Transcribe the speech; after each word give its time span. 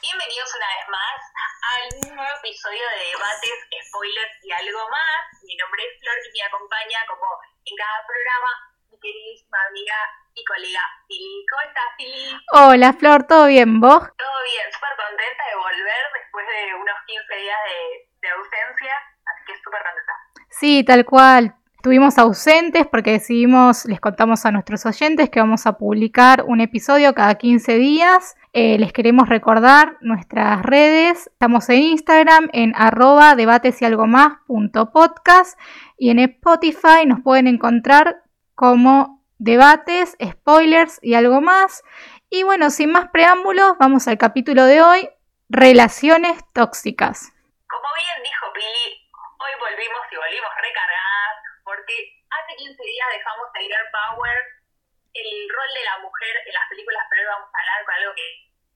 Bienvenidos 0.00 0.48
una 0.56 0.66
vez 0.80 0.88
más 0.88 1.20
al 1.60 2.16
nuevo 2.16 2.36
episodio 2.40 2.80
de 2.88 3.12
Debates, 3.12 3.60
Spoilers 3.84 4.32
y 4.42 4.50
algo 4.50 4.88
más. 4.88 5.20
Mi 5.44 5.54
nombre 5.56 5.84
es 5.84 6.00
Flor 6.00 6.16
y 6.24 6.40
me 6.40 6.46
acompaña, 6.48 7.04
como 7.06 7.28
en 7.68 7.76
cada 7.76 8.00
programa, 8.08 8.50
mi 8.88 8.98
queridísima 8.98 9.58
amiga 9.68 9.96
y 10.32 10.44
colega 10.44 10.80
Fili. 11.06 11.44
¿Cómo 11.44 11.62
estás, 11.68 11.90
Fili? 11.98 12.32
Hola, 12.52 12.92
Flor, 12.94 13.26
¿todo 13.28 13.44
bien? 13.44 13.78
¿Vos? 13.78 14.00
Todo 14.16 14.38
bien, 14.48 14.72
súper 14.72 14.96
contenta 14.96 15.42
de 15.52 15.56
volver 15.56 16.02
después 16.16 16.46
de 16.48 16.74
unos 16.80 16.98
15 17.04 17.34
días 17.36 17.60
de, 17.68 18.08
de 18.24 18.28
ausencia, 18.30 18.94
así 19.28 19.52
que 19.52 19.60
súper 19.60 19.82
contenta. 19.84 20.14
Sí, 20.48 20.82
tal 20.82 21.04
cual. 21.04 21.59
Estuvimos 21.80 22.18
ausentes 22.18 22.86
porque 22.86 23.12
decidimos, 23.12 23.86
les 23.86 24.00
contamos 24.00 24.44
a 24.44 24.50
nuestros 24.50 24.84
oyentes 24.84 25.30
que 25.30 25.40
vamos 25.40 25.66
a 25.66 25.78
publicar 25.78 26.44
un 26.46 26.60
episodio 26.60 27.14
cada 27.14 27.36
15 27.36 27.78
días. 27.78 28.36
Eh, 28.52 28.76
les 28.78 28.92
queremos 28.92 29.30
recordar 29.30 29.96
nuestras 30.02 30.60
redes. 30.60 31.28
Estamos 31.28 31.70
en 31.70 31.78
Instagram 31.78 32.50
en 32.52 32.74
arroba 32.76 33.34
debates 33.34 33.80
y 33.80 33.86
en 36.10 36.18
Spotify 36.18 37.06
nos 37.06 37.22
pueden 37.22 37.46
encontrar 37.46 38.24
como 38.54 39.24
debates, 39.38 40.18
spoilers 40.22 40.98
y 41.00 41.14
algo 41.14 41.40
más. 41.40 41.82
Y 42.28 42.42
bueno, 42.42 42.68
sin 42.68 42.92
más 42.92 43.08
preámbulos, 43.08 43.78
vamos 43.78 44.06
al 44.06 44.18
capítulo 44.18 44.66
de 44.66 44.82
hoy, 44.82 45.08
relaciones 45.48 46.44
tóxicas. 46.52 47.32
Como 47.66 47.88
bien 47.96 48.22
dijo 48.22 48.52
Pili, 48.52 49.00
hoy 49.14 49.50
volvimos 49.58 50.02
y 50.12 50.16
volvimos 50.16 50.50
recargadas 50.60 51.09
hace 52.30 52.56
15 52.56 52.82
días 52.82 53.08
dejamos 53.12 53.52
de 53.52 53.60
Girl 53.60 53.88
Power, 53.90 54.38
el 55.14 55.30
rol 55.50 55.70
de 55.74 55.84
la 55.84 55.98
mujer 55.98 56.34
en 56.46 56.54
las 56.54 56.68
películas, 56.68 57.04
pero 57.10 57.22
hoy 57.22 57.28
vamos 57.28 57.50
a 57.50 57.58
hablar 57.60 57.84
con 57.84 57.94
algo 57.94 58.14
que... 58.14 58.26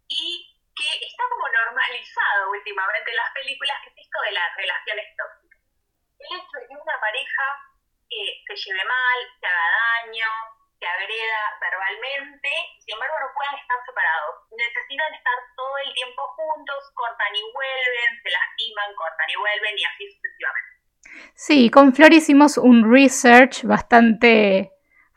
y 0.08 0.50
que 0.74 1.06
está 1.06 1.22
como 1.30 1.48
normalizado 1.48 2.50
últimamente 2.50 3.10
en 3.10 3.16
las 3.16 3.30
películas, 3.32 3.78
que 3.82 3.90
es 3.90 4.06
esto 4.06 4.18
de 4.26 4.32
las 4.32 4.56
relaciones 4.56 5.06
tóxicas. 5.16 5.60
El 6.18 6.26
hecho 6.34 6.56
de 6.58 6.66
que 6.66 6.74
una 6.74 6.98
pareja 6.98 7.46
eh, 8.10 8.42
se 8.46 8.56
lleve 8.56 8.84
mal, 8.84 9.18
se 9.38 9.46
haga 9.46 9.68
daño, 9.70 10.30
se 10.78 10.86
agreda 10.86 11.42
verbalmente, 11.60 12.50
sin 12.82 12.94
embargo 12.94 13.14
no 13.20 13.34
puedan 13.34 13.54
estar 13.54 13.78
separados. 13.86 14.34
Necesitan 14.50 15.14
estar 15.14 15.38
todo 15.56 15.78
el 15.78 15.94
tiempo 15.94 16.22
juntos, 16.34 16.90
cortan 16.94 17.34
y 17.34 17.42
vuelven, 17.52 18.10
se 18.22 18.30
lastiman, 18.30 18.94
cortan 18.94 19.30
y 19.30 19.36
vuelven 19.36 19.78
y 19.78 19.84
así 19.84 20.10
sucesivamente. 20.10 20.73
Sí, 21.34 21.68
con 21.70 21.92
Flor 21.92 22.12
hicimos 22.12 22.58
un 22.58 22.90
research 22.90 23.64
bastante 23.64 24.70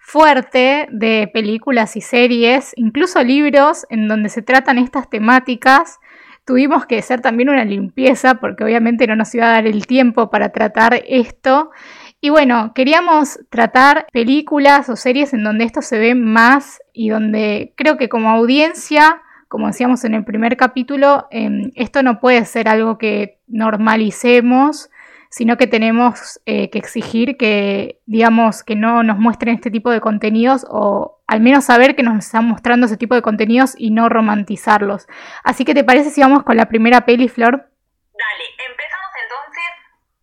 fuerte 0.08 0.88
de 0.90 1.30
películas 1.34 1.98
y 1.98 2.02
series, 2.02 2.72
incluso 2.78 3.22
libros 3.24 3.86
en 3.90 4.08
donde 4.08 4.30
se 4.30 4.42
tratan 4.42 4.78
estas 4.78 5.10
temáticas. 5.10 6.00
Tuvimos 6.46 6.86
que 6.86 7.00
hacer 7.00 7.20
también 7.20 7.50
una 7.50 7.66
limpieza 7.66 8.36
porque 8.36 8.64
obviamente 8.64 9.06
no 9.06 9.18
nos 9.18 9.36
iba 9.36 9.50
a 9.50 9.52
dar 9.52 9.68
el 9.68 9.86
tiempo 9.86 10.30
para 10.30 10.54
tratar 10.54 11.04
esto. 11.08 11.72
Y 12.22 12.30
bueno, 12.30 12.72
queríamos 12.74 13.40
tratar 13.50 14.08
películas 14.14 14.88
o 14.88 14.96
series 14.96 15.34
en 15.34 15.44
donde 15.44 15.66
esto 15.66 15.82
se 15.82 16.00
ve 16.00 16.16
más 16.16 16.80
y 16.94 17.10
donde 17.10 17.74
creo 17.76 17.98
que 17.98 18.08
como 18.08 18.30
audiencia, 18.30 19.22
como 19.50 19.68
decíamos 19.68 20.06
en 20.06 20.14
el 20.14 20.24
primer 20.24 20.56
capítulo, 20.56 21.28
eh, 21.32 21.50
esto 21.76 22.02
no 22.02 22.22
puede 22.22 22.46
ser 22.46 22.70
algo 22.70 22.98
que 22.98 23.40
normalicemos 23.48 24.90
sino 25.30 25.58
que 25.58 25.67
tenemos 25.67 26.39
eh, 26.45 26.70
que 26.70 26.78
exigir 26.78 27.38
que, 27.38 28.02
digamos, 28.06 28.64
que 28.64 28.75
no 28.75 29.03
nos 29.03 29.17
muestren 29.17 29.56
este 29.56 29.72
tipo 29.72 29.92
de 29.92 30.02
contenidos 30.02 30.66
o 30.70 31.22
al 31.28 31.42
menos 31.42 31.66
saber 31.66 31.95
que 31.95 32.03
nos 32.03 32.17
están 32.23 32.45
mostrando 32.45 32.86
ese 32.86 32.97
tipo 32.97 33.16
de 33.16 33.22
contenidos 33.22 33.75
y 33.78 33.92
no 33.92 34.09
romantizarlos. 34.09 35.08
Así 35.44 35.66
que, 35.66 35.73
¿te 35.73 35.83
parece 35.83 36.09
si 36.09 36.22
vamos 36.22 36.44
con 36.44 36.55
la 36.55 36.67
primera 36.67 37.05
peli, 37.05 37.28
Flor? 37.28 37.52
Dale, 37.52 38.45
empezamos 38.58 39.11
entonces 39.23 39.70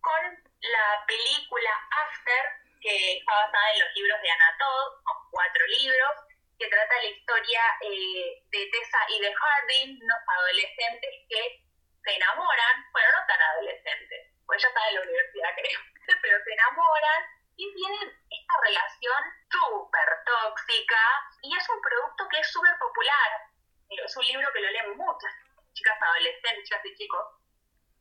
con 0.01 0.21
la 0.59 0.87
película 1.05 1.71
After, 2.03 2.43
que 2.81 3.17
está 3.19 3.31
basada 3.31 3.67
en 3.73 3.79
los 3.85 3.91
libros 3.95 4.17
de 4.21 4.29
Anatole, 4.33 4.89
son 5.05 5.17
cuatro 5.29 5.63
libros, 5.79 6.13
que 6.57 6.67
trata 6.67 6.95
la 7.03 7.09
historia 7.09 7.61
eh, 7.81 8.41
de 8.49 8.61
Tessa 8.71 9.01
y 9.13 9.21
de 9.21 9.31
Harding, 9.31 9.89
unos 10.01 10.21
adolescentes 10.25 11.13
que 11.29 11.41
se 12.03 12.11
enamoran, 12.15 12.75
bueno, 12.91 13.07
no 13.13 13.21
tan 13.27 13.41
adolescentes, 13.41 14.34
pues 14.45 14.61
ya 14.61 14.67
está 14.67 14.89
en 14.89 14.95
la 14.95 15.01
universidad 15.01 15.49
creo, 15.55 15.79
pero 16.21 16.43
se 16.43 16.53
enamoran 16.53 17.21
y 17.57 17.73
tienen 17.73 18.07
esta 18.29 18.53
relación 18.61 19.21
súper 19.49 20.09
tóxica 20.25 21.01
y 21.41 21.55
es 21.55 21.69
un 21.69 21.81
producto 21.81 22.27
que 22.29 22.39
es 22.39 22.51
súper 22.51 22.77
popular. 22.77 23.29
Es 23.89 24.17
un 24.17 24.25
libro 24.25 24.51
que 24.51 24.59
lo 24.59 24.69
leen 24.69 24.97
muchas 24.97 25.31
chicas 25.73 26.01
adolescentes, 26.01 26.63
chicas 26.63 26.85
y 26.85 26.95
chicos 26.95 27.25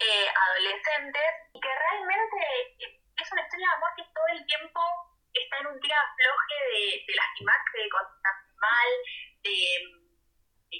eh, 0.01 0.29
adolescentes 0.29 1.31
y 1.53 1.61
que 1.61 1.69
realmente 1.69 2.37
es 2.81 3.33
una 3.33 3.43
historia 3.43 3.69
de 3.69 3.75
amor 3.75 3.91
que 3.97 4.05
todo 4.15 4.27
el 4.33 4.47
tiempo 4.47 4.81
está 5.33 5.59
en 5.59 5.67
un 5.67 5.81
tira 5.81 5.99
floje 6.17 6.57
de, 6.71 7.05
de 7.07 7.15
lastimarse, 7.15 7.79
de 7.79 7.89
contestarse 7.91 8.51
mal, 8.59 8.91
de, 9.43 9.59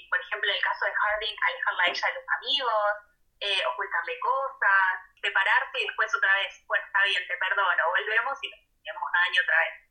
por 0.09 0.19
ejemplo, 0.19 0.49
en 0.49 0.55
el 0.55 0.63
caso 0.63 0.85
de 0.85 0.93
Harding, 0.93 1.35
alejarla 1.41 1.83
a 1.83 1.87
ella 1.87 2.07
de 2.07 2.13
los 2.15 2.27
amigos, 2.37 3.14
eh, 3.39 3.61
ocultarle 3.73 4.13
cosas, 4.19 5.05
separarse 5.21 5.77
y 5.81 5.87
después 5.87 6.09
otra 6.15 6.33
vez, 6.41 6.53
bueno, 6.67 6.83
está 6.85 6.99
bien, 7.03 7.21
te 7.27 7.35
perdono, 7.37 7.83
volvemos 7.91 8.37
y 8.41 8.49
nos 8.49 8.95
daño 8.95 9.41
otra 9.43 9.57
vez. 9.59 9.85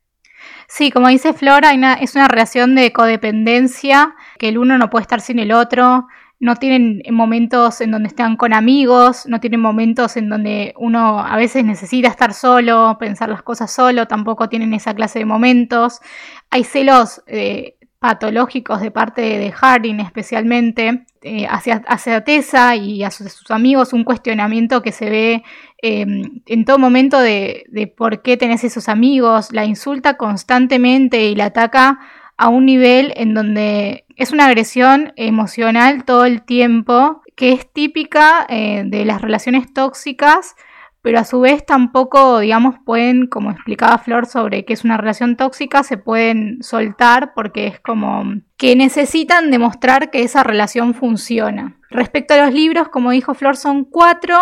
Sí, 0.67 0.91
como 0.91 1.07
dice 1.07 1.33
Flora, 1.33 1.71
es 2.01 2.15
una 2.15 2.27
relación 2.27 2.75
de 2.75 2.91
codependencia, 2.91 4.15
que 4.37 4.49
el 4.49 4.57
uno 4.57 4.77
no 4.77 4.89
puede 4.89 5.03
estar 5.03 5.21
sin 5.21 5.39
el 5.39 5.51
otro, 5.51 6.07
no 6.39 6.57
tienen 6.57 7.01
momentos 7.11 7.79
en 7.81 7.91
donde 7.91 8.07
están 8.07 8.35
con 8.35 8.53
amigos, 8.53 9.25
no 9.25 9.39
tienen 9.39 9.61
momentos 9.61 10.17
en 10.17 10.29
donde 10.29 10.73
uno 10.77 11.19
a 11.19 11.37
veces 11.37 11.63
necesita 11.63 12.09
estar 12.09 12.33
solo, 12.33 12.97
pensar 12.99 13.29
las 13.29 13.41
cosas 13.41 13.71
solo, 13.71 14.07
tampoco 14.07 14.49
tienen 14.49 14.73
esa 14.73 14.93
clase 14.93 15.19
de 15.19 15.25
momentos. 15.25 16.01
Hay 16.49 16.65
celos 16.65 17.23
eh, 17.27 17.77
patológicos 17.99 18.81
de 18.81 18.91
parte 18.91 19.21
de 19.21 19.51
Harding 19.51 19.99
especialmente 19.99 21.05
eh, 21.21 21.47
hacia, 21.49 21.83
hacia, 21.87 22.23
Tessa 22.23 22.75
y 22.75 23.03
a 23.03 23.11
sus, 23.11 23.49
amigos, 23.49 23.93
un 23.93 24.03
cuestionamiento 24.03 24.81
que 24.81 24.91
se 24.91 25.09
ve 25.09 25.43
eh, 25.81 26.05
en 26.45 26.65
todo 26.65 26.77
momento 26.77 27.19
de, 27.19 27.65
de, 27.69 27.87
por 27.87 28.21
qué 28.21 28.37
tenés 28.37 28.63
esos 28.63 28.89
amigos, 28.89 29.51
la 29.51 29.65
insulta 29.65 30.17
constantemente 30.17 31.25
y 31.25 31.35
la 31.35 31.45
ataca 31.45 31.99
a 32.37 32.49
un 32.49 32.65
nivel 32.65 33.13
en 33.15 33.33
donde 33.33 34.05
es 34.15 34.31
una 34.31 34.45
agresión 34.45 35.13
emocional 35.15 36.05
todo 36.05 36.25
el 36.25 36.43
tiempo, 36.43 37.21
que 37.35 37.51
es 37.51 37.71
típica 37.71 38.45
eh, 38.49 38.83
de 38.85 39.05
las 39.05 39.21
relaciones 39.21 39.73
tóxicas, 39.73 40.55
pero 41.05 41.19
a 41.19 41.23
su 41.23 41.39
vez 41.39 41.63
tampoco, 41.63 42.39
digamos, 42.39 42.77
pueden, 42.83 43.27
como 43.27 43.51
explicaba 43.51 43.99
Flor 43.99 44.25
sobre 44.25 44.65
que 44.65 44.73
es 44.73 44.83
una 44.83 44.97
relación 44.97 45.35
tóxica, 45.35 45.83
se 45.83 45.99
pueden 45.99 46.63
soltar 46.63 47.35
porque 47.35 47.67
es 47.67 47.79
como 47.79 48.23
que 48.57 48.75
necesitan 48.75 49.51
demostrar 49.51 50.09
que 50.09 50.23
esa 50.23 50.41
relación 50.41 50.95
funciona. 50.95 51.77
Respecto 51.91 52.33
a 52.33 52.37
los 52.37 52.55
libros, 52.55 52.89
como 52.89 53.11
dijo 53.11 53.35
Flor, 53.35 53.55
son 53.55 53.83
cuatro 53.85 54.35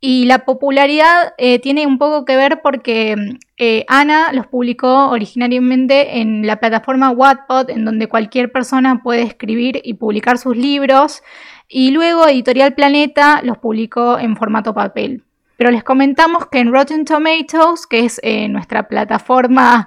y 0.00 0.24
la 0.24 0.40
popularidad 0.44 1.32
eh, 1.38 1.60
tiene 1.60 1.86
un 1.86 1.96
poco 1.96 2.24
que 2.24 2.34
ver 2.34 2.60
porque 2.60 3.14
eh, 3.56 3.84
Ana 3.86 4.32
los 4.32 4.48
publicó 4.48 5.10
originariamente 5.10 6.18
en 6.18 6.44
la 6.44 6.58
plataforma 6.58 7.10
Wattpad, 7.10 7.70
en 7.70 7.84
donde 7.84 8.08
cualquier 8.08 8.50
persona 8.50 9.00
puede 9.04 9.22
escribir 9.22 9.80
y 9.84 9.94
publicar 9.94 10.38
sus 10.38 10.56
libros, 10.56 11.22
y 11.68 11.92
luego 11.92 12.26
Editorial 12.26 12.74
Planeta 12.74 13.42
los 13.44 13.58
publicó 13.58 14.18
en 14.18 14.36
formato 14.36 14.74
papel. 14.74 15.22
Pero 15.60 15.72
les 15.72 15.84
comentamos 15.84 16.46
que 16.46 16.58
en 16.58 16.72
Rotten 16.72 17.04
Tomatoes, 17.04 17.86
que 17.86 18.06
es 18.06 18.18
eh, 18.22 18.48
nuestra 18.48 18.88
plataforma 18.88 19.86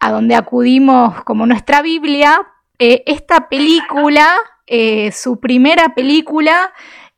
a 0.00 0.10
donde 0.10 0.34
acudimos 0.34 1.22
como 1.22 1.46
nuestra 1.46 1.82
Biblia, 1.82 2.48
eh, 2.80 3.04
esta 3.06 3.48
película, 3.48 4.26
eh, 4.66 5.12
su 5.12 5.38
primera 5.38 5.94
película, 5.94 6.72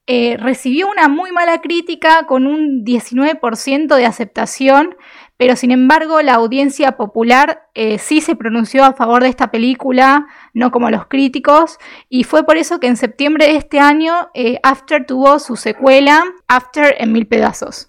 recibió 0.07 0.89
una 0.89 1.09
muy 1.09 1.33
mala 1.33 1.61
crítica 1.61 2.27
con 2.27 2.47
un 2.47 2.85
19% 2.85 3.97
de 3.97 4.07
aceptación, 4.07 4.97
pero 5.37 5.57
sin 5.57 5.71
embargo 5.71 6.23
la 6.23 6.35
audiencia 6.35 6.93
popular 6.93 7.69
sí 7.99 8.21
se 8.21 8.37
pronunció 8.37 8.85
a 8.85 8.95
favor 8.95 9.23
de 9.23 9.29
esta 9.29 9.51
película, 9.51 10.27
no 10.55 10.71
como 10.71 10.91
los 10.91 11.07
críticos, 11.07 11.79
y 12.09 12.25
fue 12.25 12.45
por 12.45 12.57
eso 12.57 12.79
que 12.81 12.87
en 12.87 12.97
septiembre 12.97 13.47
de 13.47 13.57
este 13.57 13.81
año 13.81 14.31
After 14.63 15.05
tuvo 15.05 15.39
su 15.39 15.57
secuela, 15.57 16.25
After 16.49 16.95
en 16.99 17.13
mil 17.13 17.27
pedazos. 17.27 17.89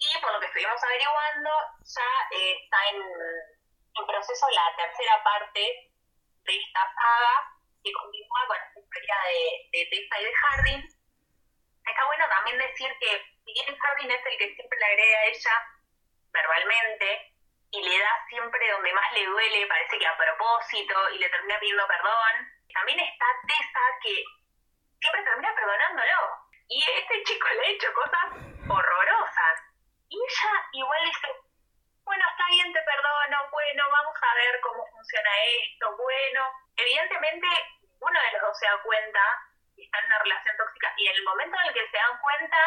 Y 0.00 0.16
por 0.24 0.32
lo 0.32 0.40
que 0.40 0.46
estuvimos 0.46 0.80
averiguando, 0.80 1.50
ya 1.84 2.10
eh, 2.32 2.56
está 2.56 2.78
en, 2.88 2.98
en, 3.04 4.04
proceso 4.08 4.46
la 4.48 4.66
tercera 4.80 5.20
parte 5.22 5.60
de 5.60 6.52
esta 6.56 6.82
saga 6.88 7.34
que 7.84 7.92
continúa 7.92 8.40
con 8.48 8.56
la 8.56 8.80
historia 8.80 9.16
de, 9.28 9.40
de 9.76 9.80
Tessa 9.92 10.16
y 10.16 10.24
de 10.24 10.32
Harding. 10.32 10.99
Está 11.90 12.06
bueno 12.06 12.24
también 12.28 12.58
decir 12.58 12.90
que 13.00 13.24
si 13.44 13.52
bien 13.52 13.76
Harding 13.76 14.10
es 14.10 14.26
el 14.26 14.38
que 14.38 14.54
siempre 14.54 14.78
le 14.78 14.86
agrega 14.86 15.18
a 15.18 15.24
ella 15.24 15.54
verbalmente 16.32 17.34
y 17.72 17.82
le 17.82 17.98
da 17.98 18.26
siempre 18.28 18.70
donde 18.70 18.92
más 18.92 19.12
le 19.12 19.26
duele, 19.26 19.66
parece 19.66 19.98
que 19.98 20.06
a 20.06 20.16
propósito, 20.16 21.10
y 21.10 21.18
le 21.18 21.28
termina 21.28 21.58
pidiendo 21.58 21.86
perdón, 21.86 22.48
también 22.72 23.00
está 23.00 23.26
Tessa 23.46 23.84
que 24.02 24.24
siempre 25.00 25.22
termina 25.24 25.54
perdonando 25.54 26.02
hecho 27.70 27.92
cosas 27.94 28.26
horrorosas. 28.68 29.56
Y 30.08 30.16
ella 30.16 30.52
igual 30.72 31.04
dice, 31.04 31.28
bueno, 32.04 32.24
está 32.30 32.44
bien, 32.50 32.72
te 32.72 32.82
perdono, 32.82 33.50
bueno, 33.50 33.84
vamos 33.90 34.16
a 34.20 34.34
ver 34.34 34.60
cómo 34.60 34.86
funciona 34.90 35.30
esto, 35.62 35.96
bueno. 35.96 36.42
Evidentemente, 36.76 37.46
uno 38.00 38.20
de 38.20 38.32
los 38.32 38.42
dos 38.42 38.58
se 38.58 38.66
da 38.66 38.82
cuenta 38.82 39.22
que 39.80 39.88
está 39.88 39.98
en 39.98 40.12
una 40.12 40.20
relación 40.20 40.54
tóxica 40.60 40.92
y 41.00 41.08
en 41.08 41.16
el 41.16 41.24
momento 41.24 41.56
en 41.56 41.66
el 41.68 41.74
que 41.74 41.88
se 41.88 41.96
dan 41.96 42.16
cuenta 42.20 42.60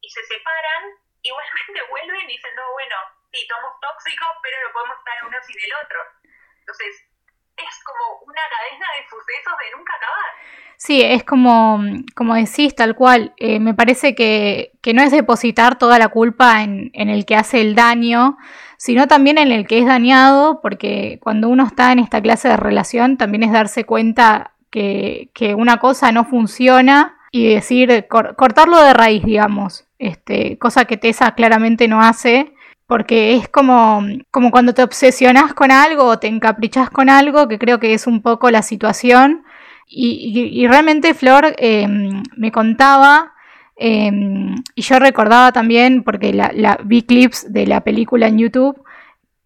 y 0.00 0.08
se 0.12 0.22
separan, 0.28 0.82
igualmente 1.22 1.80
vuelven 1.88 2.28
y 2.28 2.36
dicen, 2.36 2.52
no, 2.54 2.68
bueno, 2.72 2.96
sí, 3.32 3.48
somos 3.48 3.72
tóxicos, 3.80 4.28
pero 4.44 4.56
no 4.60 4.72
podemos 4.72 4.98
estar 5.00 5.16
uno 5.24 5.38
sin 5.40 5.56
el 5.56 5.72
otro. 5.80 6.00
Entonces, 6.60 6.92
es 7.56 7.84
como 7.84 8.20
una 8.28 8.42
cadena 8.52 8.86
de 8.96 9.08
sucesos 9.08 9.54
de 9.56 9.76
nunca 9.76 9.92
acabar. 9.96 10.30
Sí, 10.76 11.02
es 11.02 11.24
como, 11.24 11.80
como 12.14 12.34
decís, 12.34 12.74
tal 12.74 12.94
cual. 12.94 13.34
Eh, 13.36 13.60
me 13.60 13.74
parece 13.74 14.14
que, 14.14 14.72
que, 14.80 14.94
no 14.94 15.02
es 15.02 15.10
depositar 15.10 15.76
toda 15.76 15.98
la 15.98 16.08
culpa 16.08 16.62
en, 16.62 16.90
en, 16.94 17.10
el 17.10 17.26
que 17.26 17.36
hace 17.36 17.60
el 17.60 17.74
daño, 17.74 18.38
sino 18.78 19.06
también 19.06 19.36
en 19.36 19.52
el 19.52 19.66
que 19.66 19.78
es 19.78 19.86
dañado, 19.86 20.62
porque 20.62 21.18
cuando 21.20 21.48
uno 21.48 21.66
está 21.66 21.92
en 21.92 21.98
esta 21.98 22.22
clase 22.22 22.48
de 22.48 22.56
relación, 22.56 23.18
también 23.18 23.42
es 23.42 23.52
darse 23.52 23.84
cuenta 23.84 24.54
que, 24.70 25.30
una 25.56 25.78
cosa 25.78 26.12
no 26.12 26.24
funciona 26.24 27.16
y 27.32 27.54
decir, 27.54 28.06
cortarlo 28.08 28.82
de 28.82 28.94
raíz, 28.94 29.24
digamos, 29.24 29.84
este, 29.98 30.58
cosa 30.58 30.84
que 30.84 30.96
Tessa 30.96 31.34
claramente 31.34 31.88
no 31.88 32.02
hace 32.02 32.54
porque 32.90 33.36
es 33.36 33.48
como, 33.48 34.02
como 34.32 34.50
cuando 34.50 34.74
te 34.74 34.82
obsesionas 34.82 35.54
con 35.54 35.70
algo 35.70 36.06
o 36.06 36.18
te 36.18 36.26
encaprichas 36.26 36.90
con 36.90 37.08
algo, 37.08 37.46
que 37.46 37.56
creo 37.56 37.78
que 37.78 37.94
es 37.94 38.08
un 38.08 38.20
poco 38.20 38.50
la 38.50 38.62
situación. 38.62 39.44
Y, 39.86 40.66
realmente 40.66 41.14
Flor 41.14 41.54
em, 41.58 42.24
me 42.36 42.50
contaba, 42.50 43.32
em, 43.76 44.56
y 44.74 44.82
yo 44.82 44.98
recordaba 44.98 45.52
también, 45.52 46.02
porque 46.02 46.32
la, 46.32 46.80
vi 46.82 47.02
clips 47.02 47.52
de 47.52 47.68
la 47.68 47.82
película 47.82 48.26
en 48.26 48.38
YouTube, 48.38 48.82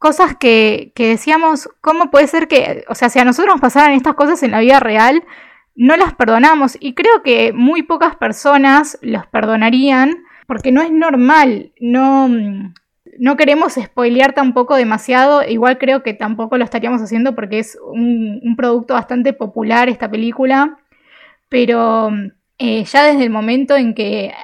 cosas 0.05 0.37
que, 0.37 0.93
que 0.95 1.09
decíamos, 1.09 1.71
¿cómo 1.81 2.11
puede 2.11 2.27
ser 2.27 2.47
que, 2.47 2.85
o 2.91 2.95
sea, 2.95 3.09
si 3.09 3.19
a 3.19 3.25
nosotros 3.25 3.55
nos 3.55 3.63
pasaran 3.63 3.93
estas 3.93 4.13
cosas 4.13 4.43
en 4.43 4.51
la 4.51 4.61
vida 4.61 4.79
real, 4.79 5.25
no 5.75 5.97
las 5.97 6.13
perdonamos? 6.13 6.77
Y 6.79 6.93
creo 6.93 7.23
que 7.23 7.55
muy 7.55 7.85
pocas 7.85 8.15
personas 8.15 8.99
las 9.01 9.27
perdonarían, 9.29 10.23
porque 10.47 10.73
no 10.73 10.83
es 10.83 10.91
normal, 10.91 11.73
no 11.81 12.29
no 13.19 13.37
queremos 13.39 13.79
spoilear 13.83 14.35
tampoco 14.35 14.77
demasiado, 14.77 15.43
igual 15.43 15.79
creo 15.79 16.03
que 16.03 16.13
tampoco 16.13 16.59
lo 16.59 16.65
estaríamos 16.65 17.01
haciendo 17.01 17.35
porque 17.35 17.61
es 17.61 17.79
un, 17.83 18.57
producto 18.59 18.93
bastante 18.93 19.33
popular 19.33 19.89
esta 19.89 20.11
película, 20.11 20.77
pero 21.49 22.11
eh, 22.59 22.85
ya 22.85 23.05
desde 23.05 23.25
el 23.25 23.31
momento 23.31 23.75
en 23.75 23.95
que 23.95 24.35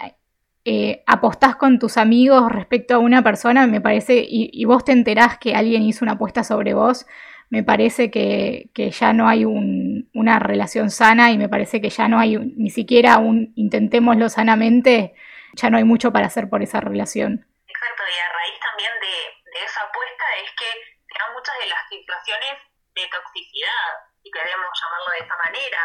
eh, 0.65 1.03
apostás 1.07 1.57
con 1.57 1.79
tus 1.79 1.97
amigos 1.97 2.53
respecto 2.53 2.95
a 2.95 2.99
una 2.99 3.23
persona, 3.23 3.67
me 3.67 3.81
parece, 3.81 4.23
y, 4.29 4.65
vos 4.67 4.85
te 4.85 4.93
enterás 4.93 5.39
que 5.39 5.55
alguien 5.55 5.83
hizo 5.83 6.05
una 6.05 6.12
apuesta 6.12 6.45
sobre 6.45 6.75
vos, 6.75 7.07
me 7.49 7.62
parece 7.62 8.11
que, 8.11 8.71
ya 8.77 9.12
no 9.12 9.27
hay 9.29 9.45
una 9.45 10.39
relación 10.39 10.91
sana 10.91 11.31
y 11.31 11.39
me 11.39 11.49
parece 11.49 11.81
que 11.81 11.89
ya 11.89 12.09
no 12.09 12.19
hay 12.19 12.37
ni 12.37 12.71
siquiera 12.71 13.19
un 13.19 13.53
intentémoslo 13.57 14.29
sanamente, 14.29 15.15
ya 15.55 15.71
no 15.71 15.79
hay 15.79 15.85
mucho 15.85 16.12
para 16.12 16.27
hacer 16.27 16.49
por 16.51 16.62
esa 16.62 16.81
relación. 16.81 17.47
Exacto, 17.67 18.03
y 18.05 18.19
a 18.21 18.29
raíz 18.29 18.61
también 18.61 18.93
de, 19.01 19.65
esa 19.65 19.81
apuesta 19.81 20.25
es 20.45 20.51
que 20.61 20.69
se 21.09 21.15
dan 21.19 21.33
muchas 21.33 21.55
de 21.59 21.69
las 21.69 21.89
situaciones 21.89 22.53
de 22.95 23.03
toxicidad, 23.09 24.12
si 24.23 24.31
queremos 24.31 24.69
llamarlo 24.77 25.11
de 25.19 25.25
esa 25.25 25.37
manera, 25.41 25.81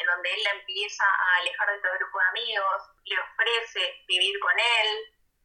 en 0.00 0.06
donde 0.06 0.32
él 0.32 0.40
la 0.42 0.50
empieza 0.60 1.04
a 1.04 1.36
alejar 1.40 1.68
de 1.70 1.80
todo 1.80 1.98
grupo 2.00 2.18
de 2.18 2.40
amigos, 2.40 2.78
le 3.04 3.16
ofrece 3.20 3.80
vivir 4.08 4.34
con 4.40 4.56
él, 4.56 4.88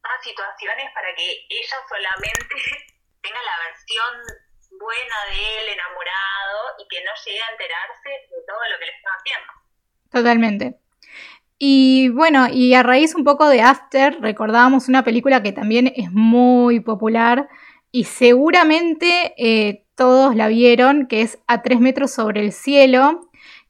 todas 0.02 0.22
situaciones 0.24 0.88
para 0.94 1.14
que 1.14 1.46
ella 1.48 1.76
solamente 1.88 2.56
tenga 3.22 3.42
la 3.42 3.56
versión 3.68 4.14
buena 4.80 5.18
de 5.28 5.36
él, 5.36 5.64
enamorado, 5.76 6.80
y 6.80 6.88
que 6.88 7.04
no 7.04 7.12
llegue 7.24 7.42
a 7.42 7.52
enterarse 7.52 8.10
de 8.32 8.40
todo 8.46 8.60
lo 8.72 8.78
que 8.78 8.86
le 8.86 8.92
está 8.92 9.10
haciendo. 9.16 9.52
Totalmente. 10.10 10.86
Y 11.58 12.10
bueno, 12.10 12.48
y 12.52 12.74
a 12.74 12.82
raíz 12.82 13.14
un 13.14 13.24
poco 13.24 13.48
de 13.48 13.62
After, 13.62 14.20
recordábamos 14.20 14.88
una 14.88 15.04
película 15.04 15.42
que 15.42 15.52
también 15.52 15.92
es 15.96 16.10
muy 16.12 16.80
popular 16.80 17.48
y 17.90 18.04
seguramente 18.04 19.32
eh, 19.38 19.86
todos 19.96 20.36
la 20.36 20.48
vieron, 20.48 21.06
que 21.06 21.22
es 21.22 21.38
A 21.46 21.62
tres 21.62 21.80
metros 21.80 22.12
sobre 22.12 22.40
el 22.42 22.52
cielo, 22.52 23.25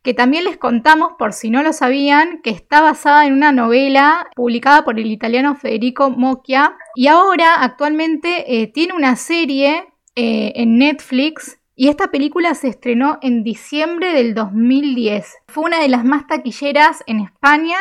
que 0.06 0.14
también 0.14 0.44
les 0.44 0.56
contamos, 0.56 1.14
por 1.18 1.32
si 1.32 1.50
no 1.50 1.64
lo 1.64 1.72
sabían, 1.72 2.40
que 2.40 2.50
está 2.50 2.80
basada 2.80 3.26
en 3.26 3.32
una 3.32 3.50
novela 3.50 4.28
publicada 4.36 4.84
por 4.84 5.00
el 5.00 5.10
italiano 5.10 5.56
Federico 5.56 6.10
Mocchia 6.10 6.76
y 6.94 7.08
ahora 7.08 7.56
actualmente 7.56 8.62
eh, 8.62 8.68
tiene 8.68 8.94
una 8.94 9.16
serie 9.16 9.88
eh, 10.14 10.52
en 10.54 10.78
Netflix 10.78 11.58
y 11.74 11.88
esta 11.88 12.12
película 12.12 12.54
se 12.54 12.68
estrenó 12.68 13.18
en 13.20 13.42
diciembre 13.42 14.12
del 14.12 14.32
2010. 14.34 15.38
Fue 15.48 15.64
una 15.64 15.80
de 15.80 15.88
las 15.88 16.04
más 16.04 16.28
taquilleras 16.28 17.02
en 17.08 17.18
España, 17.18 17.78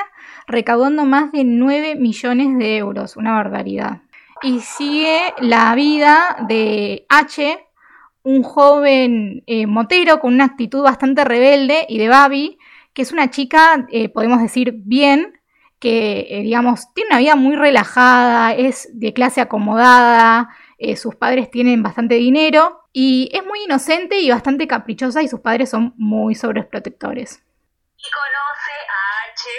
recaudando 0.48 1.06
más 1.06 1.32
de 1.32 1.44
9 1.44 1.94
millones 1.94 2.58
de 2.58 2.78
euros, 2.78 3.18
una 3.18 3.34
barbaridad. 3.34 4.02
Y 4.42 4.62
sigue 4.62 5.20
la 5.42 5.76
vida 5.76 6.44
de 6.50 7.06
H, 7.08 7.65
un 8.26 8.42
joven 8.42 9.44
eh, 9.46 9.68
motero 9.68 10.20
con 10.20 10.34
una 10.34 10.46
actitud 10.46 10.82
bastante 10.82 11.24
rebelde, 11.24 11.86
y 11.88 12.00
de 12.00 12.10
Babi, 12.10 12.58
que 12.94 13.04
es 13.04 13.12
una 13.12 13.30
chica, 13.30 13.86
eh, 13.92 14.10
podemos 14.10 14.42
decir, 14.42 14.74
bien, 14.74 15.40
que, 15.80 16.26
eh, 16.30 16.42
digamos, 16.42 16.92
tiene 16.96 17.12
una 17.12 17.20
vida 17.20 17.36
muy 17.36 17.56
relajada, 17.56 18.54
es 18.56 18.90
de 18.94 19.14
clase 19.14 19.42
acomodada, 19.42 20.50
sus 20.98 21.16
padres 21.16 21.50
tienen 21.50 21.82
bastante 21.82 22.16
dinero 22.16 22.82
y 22.92 23.30
es 23.34 23.46
muy 23.46 23.64
inocente 23.64 24.20
y 24.20 24.30
bastante 24.30 24.68
caprichosa 24.68 25.24
y 25.24 25.28
sus 25.28 25.40
padres 25.40 25.70
son 25.70 25.94
muy 25.98 26.36
sobreprotectores. 26.36 27.42
Y 27.98 28.08
conoce 28.12 28.76
a 28.92 29.02
H. 29.32 29.50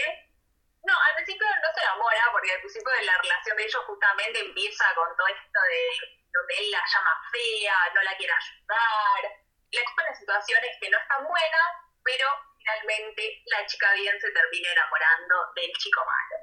No, 0.87 0.93
al 0.93 1.15
principio 1.17 1.47
no 1.47 1.71
se 1.75 1.83
enamora 1.83 2.23
porque 2.33 2.53
al 2.53 2.61
principio 2.61 2.91
de 3.01 3.07
la 3.07 3.17
relación 3.23 3.57
de 3.57 3.65
ellos 3.65 3.83
justamente 3.87 4.39
empieza 4.45 4.85
con 4.95 5.09
todo 5.17 5.27
esto 5.27 5.61
de 5.67 5.83
él 6.59 6.71
la 6.71 6.81
llama 6.81 7.15
fea, 7.33 7.77
no 7.95 8.03
la 8.03 8.17
quiere 8.17 8.33
ayudar, 8.33 9.21
le 9.71 9.81
expone 9.81 10.15
situaciones 10.15 10.71
que 10.81 10.91
no 10.91 10.99
están 10.99 11.23
buenas, 11.25 11.69
pero 12.03 12.27
finalmente 12.59 13.43
la 13.47 13.67
chica 13.67 13.93
bien 13.95 14.15
se 14.21 14.31
termina 14.31 14.69
enamorando 14.73 15.35
del 15.55 15.73
chico 15.79 16.01
malo. 16.01 16.37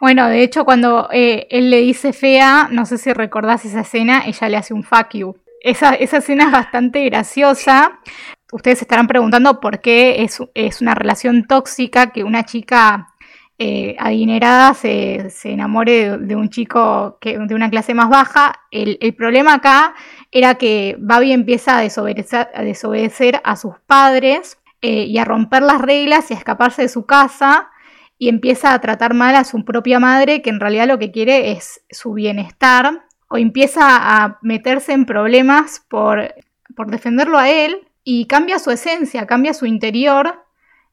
Bueno, 0.00 0.28
de 0.28 0.42
hecho, 0.42 0.64
cuando 0.64 1.08
eh, 1.12 1.46
él 1.50 1.70
le 1.70 1.78
dice 1.78 2.12
fea, 2.12 2.68
no 2.70 2.84
sé 2.84 2.98
si 2.98 3.12
recordás 3.12 3.64
esa 3.64 3.80
escena, 3.80 4.24
ella 4.26 4.48
le 4.48 4.56
hace 4.58 4.74
un 4.74 4.84
fuck 4.84 5.14
you 5.14 5.42
esa, 5.62 5.94
escena 5.94 6.44
es 6.44 6.50
bastante 6.50 7.04
graciosa. 7.04 8.00
Ustedes 8.52 8.82
estarán 8.82 9.06
preguntando 9.06 9.60
por 9.60 9.80
qué 9.80 10.22
es, 10.54 10.80
una 10.80 10.94
relación 10.94 11.46
tóxica 11.46 12.10
que 12.10 12.24
una 12.24 12.44
chica 12.44 13.11
eh, 13.64 13.94
adinerada 14.00 14.74
se, 14.74 15.30
enamore 15.44 16.18
de, 16.18 16.34
un 16.34 16.50
chico 16.50 17.18
que, 17.20 17.38
de 17.38 17.54
una 17.54 17.70
clase 17.70 17.94
más 17.94 18.08
baja. 18.08 18.60
El, 18.72 18.98
problema 19.14 19.54
acá 19.54 19.94
era 20.32 20.56
que 20.56 20.96
Babi 20.98 21.30
empieza 21.30 21.78
a 21.78 21.82
desobedecer 21.82 23.40
a, 23.44 23.54
sus 23.54 23.74
padres 23.86 24.58
eh, 24.80 25.04
y 25.04 25.16
a 25.18 25.24
romper 25.24 25.62
las 25.62 25.80
reglas 25.80 26.28
y 26.28 26.34
a 26.34 26.38
escaparse 26.38 26.82
de 26.82 26.88
su 26.88 27.06
casa 27.06 27.70
y 28.18 28.28
empieza 28.28 28.74
a 28.74 28.80
tratar 28.80 29.14
mal 29.14 29.36
a 29.36 29.44
su 29.44 29.64
propia 29.64 30.00
madre 30.00 30.42
que 30.42 30.50
en 30.50 30.58
realidad 30.58 30.88
lo 30.88 30.98
que 30.98 31.12
quiere 31.12 31.52
es 31.52 31.84
su 31.88 32.14
bienestar 32.14 33.04
o 33.28 33.36
empieza 33.36 33.82
a 33.84 34.40
meterse 34.42 34.92
en 34.92 35.06
problemas 35.06 35.86
por, 35.88 36.34
defenderlo 36.88 37.38
a 37.38 37.48
él 37.48 37.86
y 38.02 38.26
cambia 38.26 38.58
su 38.58 38.72
esencia, 38.72 39.24
cambia 39.28 39.54
su 39.54 39.66
interior 39.66 40.46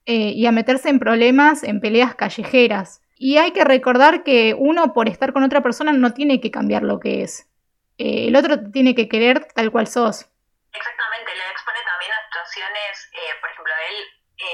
eh, 0.06 0.34
y 0.36 0.46
a 0.46 0.52
meterse 0.52 0.90
en 0.90 1.00
problemas, 1.00 1.64
en 1.64 1.80
peleas 1.80 2.16
callejeras. 2.16 3.02
Y 3.16 3.38
hay 3.38 3.52
que 3.52 3.64
recordar 3.64 4.24
que 4.24 4.56
uno 4.58 4.94
por 4.94 5.10
estar 5.10 5.34
con 5.34 5.44
otra 5.44 5.62
persona 5.62 5.92
no 5.92 6.14
tiene 6.14 6.40
que 6.42 6.52
cambiar 6.52 6.84
lo 6.84 7.00
que 7.00 7.24
es. 7.24 7.48
Eh, 7.98 8.28
el 8.28 8.36
otro 8.36 8.72
tiene 8.72 8.96
que 8.96 9.10
querer 9.10 9.46
tal 9.54 9.72
cual 9.72 9.88
sos. 9.88 10.26
Exactamente, 10.72 11.36
le 11.36 11.46
expone 11.52 11.80
también 11.86 12.12
a 12.12 12.26
situaciones, 12.26 13.12
eh, 13.14 13.36
por 13.42 13.50
ejemplo, 13.52 13.74
él 13.90 13.98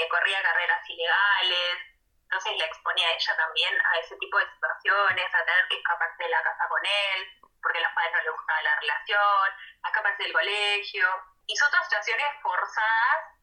corría 0.09 0.41
carreras 0.41 0.81
ilegales, 0.89 1.77
entonces 2.25 2.57
le 2.57 2.65
expone 2.65 3.05
a 3.05 3.11
ella 3.13 3.33
también 3.37 3.73
a 3.79 3.99
ese 3.99 4.17
tipo 4.17 4.37
de 4.39 4.49
situaciones, 4.49 5.25
a 5.29 5.45
tener 5.45 5.67
que 5.69 5.77
escaparse 5.77 6.23
de 6.23 6.29
la 6.29 6.41
casa 6.41 6.65
con 6.67 6.81
él, 6.83 7.19
porque 7.61 7.77
a 7.77 7.81
los 7.81 7.93
padres 7.93 8.11
no 8.11 8.21
les 8.25 8.33
gustaba 8.33 8.61
la 8.61 8.75
relación, 8.81 9.47
a 9.83 9.87
escaparse 9.87 10.23
del 10.23 10.33
colegio. 10.33 11.05
Y 11.47 11.55
son 11.55 11.69
todas 11.69 11.85
situaciones 11.85 12.27
forzadas 12.41 13.35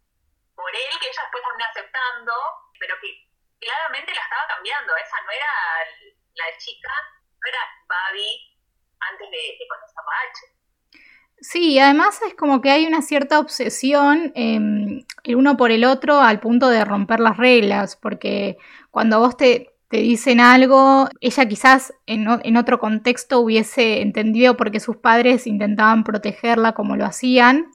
por 0.62 0.71
él 0.71 0.95
que 1.02 1.11
ella 1.11 1.23
después 1.26 1.42
termina 1.42 1.66
aceptando, 1.66 2.33
pero 2.78 2.95
que 3.02 3.11
claramente 3.59 4.14
la 4.14 4.23
estaba 4.23 4.47
cambiando. 4.47 4.95
Esa 4.95 5.19
no 5.26 5.31
era 5.35 5.52
la 6.38 6.49
chica, 6.59 6.95
no 7.42 7.45
era 7.50 7.62
Babi 7.90 8.31
antes 9.11 9.26
de, 9.26 9.42
conocer 9.66 9.99
a 9.99 10.07
Pache. 10.07 10.47
Sí, 11.42 11.78
además 11.81 12.23
es 12.23 12.35
como 12.35 12.61
que 12.61 12.71
hay 12.71 12.87
una 12.87 13.02
cierta 13.02 13.40
obsesión 13.40 14.33
el 14.37 15.37
uno 15.37 15.57
por 15.57 15.73
el 15.73 15.85
otro 15.85 16.21
al 16.21 16.38
punto 16.38 16.69
de 16.69 16.85
romper 16.85 17.19
las 17.19 17.37
reglas, 17.37 17.97
porque 17.97 18.57
cuando 18.92 19.19
vos 19.19 19.37
te, 19.37 19.75
te 19.88 19.97
dicen 19.97 20.38
algo, 20.38 21.09
ella 21.21 21.49
quizás 21.49 21.95
en, 22.07 22.28
en, 22.45 22.57
otro 22.57 22.78
contexto 22.78 23.40
hubiese 23.40 24.02
entendido 24.02 24.57
porque 24.57 24.78
sus 24.78 24.99
padres 24.99 25.49
intentaban 25.49 26.04
protegerla 26.04 26.75
como 26.75 26.95
lo 26.95 27.04
hacían. 27.04 27.73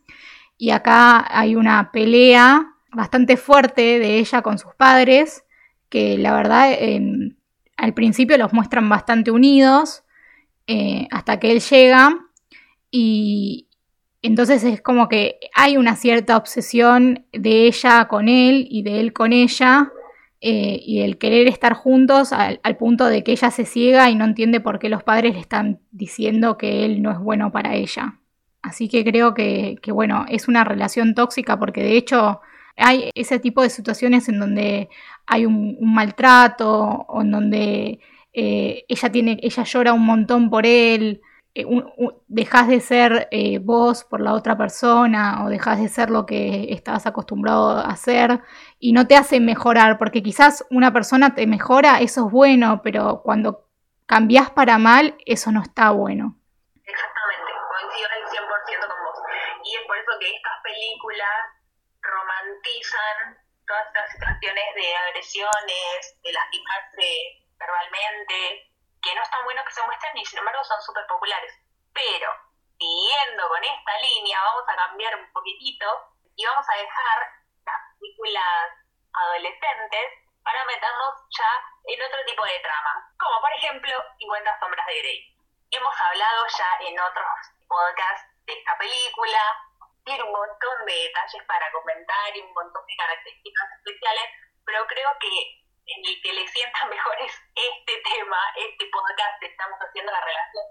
Y 0.57 0.71
acá 0.71 1.25
hay 1.29 1.55
una 1.55 1.91
pelea 1.91 2.76
bastante 2.91 3.37
fuerte 3.37 3.99
de 3.99 4.19
ella 4.19 4.41
con 4.41 4.57
sus 4.57 4.73
padres, 4.75 5.45
que 5.89 6.17
la 6.17 6.33
verdad 6.33 6.73
al 7.77 7.93
principio 7.93 8.37
los 8.37 8.53
muestran 8.53 8.89
bastante 8.89 9.31
unidos, 9.31 10.03
eh, 10.65 11.07
hasta 11.11 11.39
que 11.39 11.51
él 11.51 11.61
llega 11.61 12.27
y 12.91 13.67
entonces 14.21 14.63
es 14.63 14.81
como 14.81 15.07
que 15.07 15.39
hay 15.53 15.77
una 15.77 15.95
cierta 15.95 16.35
obsesión 16.35 17.25
de 17.31 17.67
ella 17.67 18.07
con 18.07 18.27
él 18.27 18.67
y 18.69 18.83
de 18.83 18.99
él 18.99 19.13
con 19.13 19.31
ella. 19.31 19.91
Eh, 20.39 20.79
y 20.85 21.01
el 21.01 21.17
querer 21.17 21.47
estar 21.47 21.73
juntos 21.73 22.31
al, 22.31 22.59
punto 22.77 23.05
de 23.05 23.23
que 23.23 23.31
ella 23.31 23.49
se 23.49 23.65
ciega 23.65 24.11
y 24.11 24.15
no 24.15 24.23
entiende 24.23 24.59
por 24.59 24.77
qué 24.77 24.87
los 24.87 25.01
padres 25.01 25.33
le 25.33 25.39
están 25.39 25.79
diciendo 25.89 26.59
que 26.59 26.85
él 26.85 27.01
no 27.01 27.11
es 27.11 27.17
bueno 27.17 27.51
para 27.51 27.75
ella. 27.75 28.19
Así 28.61 28.87
que 28.87 29.03
creo 29.03 29.33
que, 29.33 29.77
que 29.81 29.91
bueno, 29.91 30.25
es 30.29 30.47
una 30.47 30.63
relación 30.63 31.15
tóxica 31.15 31.57
porque 31.57 31.81
de 31.81 31.97
hecho 31.97 32.41
hay 32.77 33.09
ese 33.15 33.39
tipo 33.39 33.61
de 33.61 33.69
situaciones 33.69 34.29
en 34.29 34.39
donde 34.39 34.89
hay 35.25 35.45
un, 35.45 35.77
maltrato 35.81 36.71
o 37.07 37.21
en 37.21 37.31
donde 37.31 37.99
eh, 38.33 38.85
ella, 38.87 39.11
tiene, 39.11 39.39
ella 39.41 39.63
llora 39.63 39.93
un 39.93 40.05
montón 40.05 40.49
por 40.49 40.65
él, 40.65 41.21
eh, 41.55 41.65
dejas 42.27 42.67
de 42.67 42.79
ser 42.79 43.27
eh, 43.31 43.57
vos 43.57 44.03
por 44.03 44.21
la 44.21 44.33
otra 44.33 44.55
persona 44.55 45.43
o 45.43 45.49
dejas 45.49 45.79
de 45.79 45.89
ser 45.89 46.11
lo 46.11 46.27
que 46.27 46.71
estabas 46.71 47.07
acostumbrado 47.07 47.71
a 47.71 47.87
hacer 47.87 48.41
y 48.79 48.93
no 48.93 49.07
te 49.07 49.15
hace 49.15 49.39
mejorar, 49.39 49.97
porque 49.97 50.21
quizás 50.21 50.63
una 50.69 50.93
persona 50.93 51.33
te 51.33 51.47
mejora, 51.47 51.99
eso 51.99 52.27
es 52.27 52.31
bueno, 52.31 52.81
pero 52.83 53.21
cuando 53.23 53.65
cambias 54.05 54.51
para 54.51 54.77
mal, 54.77 55.15
eso 55.25 55.51
no 55.51 55.63
está 55.63 55.89
bueno. 55.89 56.37
Exactamente, 56.85 57.51
coincido 57.73 58.07
al 58.07 58.23
100% 58.29 58.79
con 58.87 58.97
vos. 59.03 59.19
Y 59.65 59.75
es 59.75 59.87
por 59.87 59.97
eso 59.97 60.11
que 60.19 60.27
estas 60.27 60.61
películas 60.63 61.56
romantizan 62.57 63.37
todas 63.67 63.87
estas 63.87 64.11
situaciones 64.11 64.75
de 64.75 64.95
agresiones, 64.95 66.19
de 66.23 66.31
lastimarse 66.31 67.43
verbalmente, 67.57 68.71
que 69.01 69.15
no 69.15 69.21
están 69.21 69.43
buenos 69.43 69.65
que 69.65 69.73
se 69.73 69.83
muestren 69.83 70.17
y 70.17 70.25
sin 70.25 70.39
embargo 70.39 70.63
son 70.63 70.81
súper 70.81 71.05
populares. 71.07 71.53
Pero, 71.93 72.31
siguiendo 72.77 73.47
con 73.47 73.63
esta 73.63 73.97
línea, 73.99 74.41
vamos 74.41 74.63
a 74.67 74.75
cambiar 74.75 75.15
un 75.15 75.31
poquitito 75.33 75.85
y 76.35 76.45
vamos 76.45 76.65
a 76.69 76.77
dejar 76.77 77.17
las 77.65 77.81
películas 77.99 78.71
adolescentes 79.13 80.07
para 80.43 80.65
meternos 80.65 81.13
ya 81.37 81.51
en 81.85 82.01
otro 82.01 82.19
tipo 82.25 82.45
de 82.45 82.59
trama, 82.59 83.11
como 83.19 83.41
por 83.41 83.51
ejemplo 83.51 83.93
50 84.17 84.59
sombras 84.59 84.85
de 84.87 84.99
Grey. 84.99 85.35
Hemos 85.71 85.93
hablado 85.99 86.45
ya 86.57 86.87
en 86.87 86.99
otros 86.99 87.37
podcasts 87.67 88.31
de 88.45 88.53
esta 88.53 88.77
película, 88.77 89.66
tiene 90.07 90.23
un 90.23 90.31
montón 90.31 90.77
de 90.87 90.95
detalles 90.95 91.43
para 91.43 91.67
comentar 91.75 92.31
y 92.31 92.39
un 92.39 92.53
montón 92.55 92.79
de 92.87 92.95
características 92.95 93.67
especiales, 93.75 94.27
pero 94.63 94.87
creo 94.87 95.11
que 95.19 95.35
en 95.87 95.99
el 95.99 96.15
que 96.23 96.31
le 96.31 96.47
sienta 96.47 96.87
mejor 96.95 97.15
es 97.19 97.35
este 97.51 97.95
tema, 98.07 98.39
este 98.55 98.87
podcast 98.87 99.35
que 99.43 99.51
estamos 99.51 99.75
haciendo 99.83 100.11
la 100.11 100.23
relación 100.23 100.65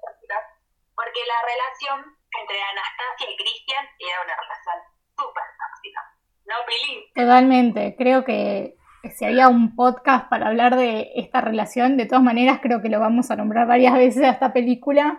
porque 0.97 1.21
la 1.29 1.41
relación 1.45 2.17
entre 2.41 2.57
Anastasia 2.57 3.31
y 3.31 3.37
Cristian 3.37 3.85
era 4.01 4.17
una 4.25 4.35
relación 4.35 4.79
súper 5.13 5.45
tóxica. 5.61 6.01
¿No, 6.49 6.55
Pili? 6.67 7.13
Totalmente. 7.15 7.95
Creo 7.99 8.25
que 8.25 8.77
si 9.15 9.25
había 9.25 9.49
un 9.49 9.77
podcast 9.77 10.29
para 10.29 10.49
hablar 10.49 10.77
de 10.77 11.13
esta 11.17 11.41
relación, 11.43 11.97
de 11.97 12.07
todas 12.07 12.25
maneras 12.25 12.61
creo 12.63 12.81
que 12.81 12.89
lo 12.89 12.99
vamos 12.99 13.31
a 13.31 13.37
nombrar 13.37 13.67
varias 13.67 13.95
veces 13.95 14.25
a 14.25 14.31
esta 14.31 14.53
película. 14.53 15.19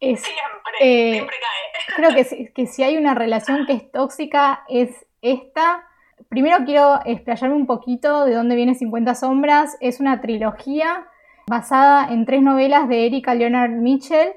Es, 0.00 0.22
siempre, 0.22 0.72
eh, 0.80 1.12
siempre 1.12 1.36
cae 1.40 1.64
creo 1.96 2.10
que, 2.10 2.52
que 2.52 2.66
si 2.66 2.82
hay 2.82 2.96
una 2.96 3.14
relación 3.14 3.66
que 3.66 3.72
es 3.72 3.90
tóxica 3.90 4.64
es 4.68 5.06
esta. 5.22 5.84
Primero 6.28 6.58
quiero 6.64 7.00
explayarme 7.04 7.56
un 7.56 7.66
poquito 7.66 8.24
de 8.24 8.34
dónde 8.34 8.56
viene 8.56 8.74
50 8.74 9.14
sombras. 9.14 9.76
Es 9.80 10.00
una 10.00 10.20
trilogía 10.20 11.06
basada 11.46 12.12
en 12.12 12.26
tres 12.26 12.42
novelas 12.42 12.88
de 12.88 13.06
Erika 13.06 13.34
Leonard 13.34 13.70
Mitchell. 13.70 14.32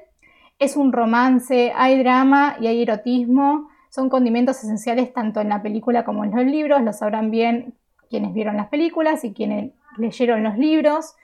Es 0.58 0.76
un 0.76 0.92
romance, 0.92 1.72
hay 1.76 1.98
drama 1.98 2.56
y 2.60 2.66
hay 2.66 2.82
erotismo. 2.82 3.68
Son 3.90 4.08
condimentos 4.08 4.58
esenciales 4.58 5.12
tanto 5.12 5.40
en 5.40 5.48
la 5.48 5.62
película 5.62 6.04
como 6.04 6.24
en 6.24 6.34
los 6.34 6.44
libros. 6.44 6.82
Lo 6.82 6.92
sabrán 6.92 7.30
bien 7.30 7.74
quienes 8.10 8.32
vieron 8.32 8.56
las 8.56 8.68
películas 8.68 9.24
y 9.24 9.32
quienes 9.32 9.72
leyeron 9.96 10.42
los 10.42 10.56
libros. 10.58 11.14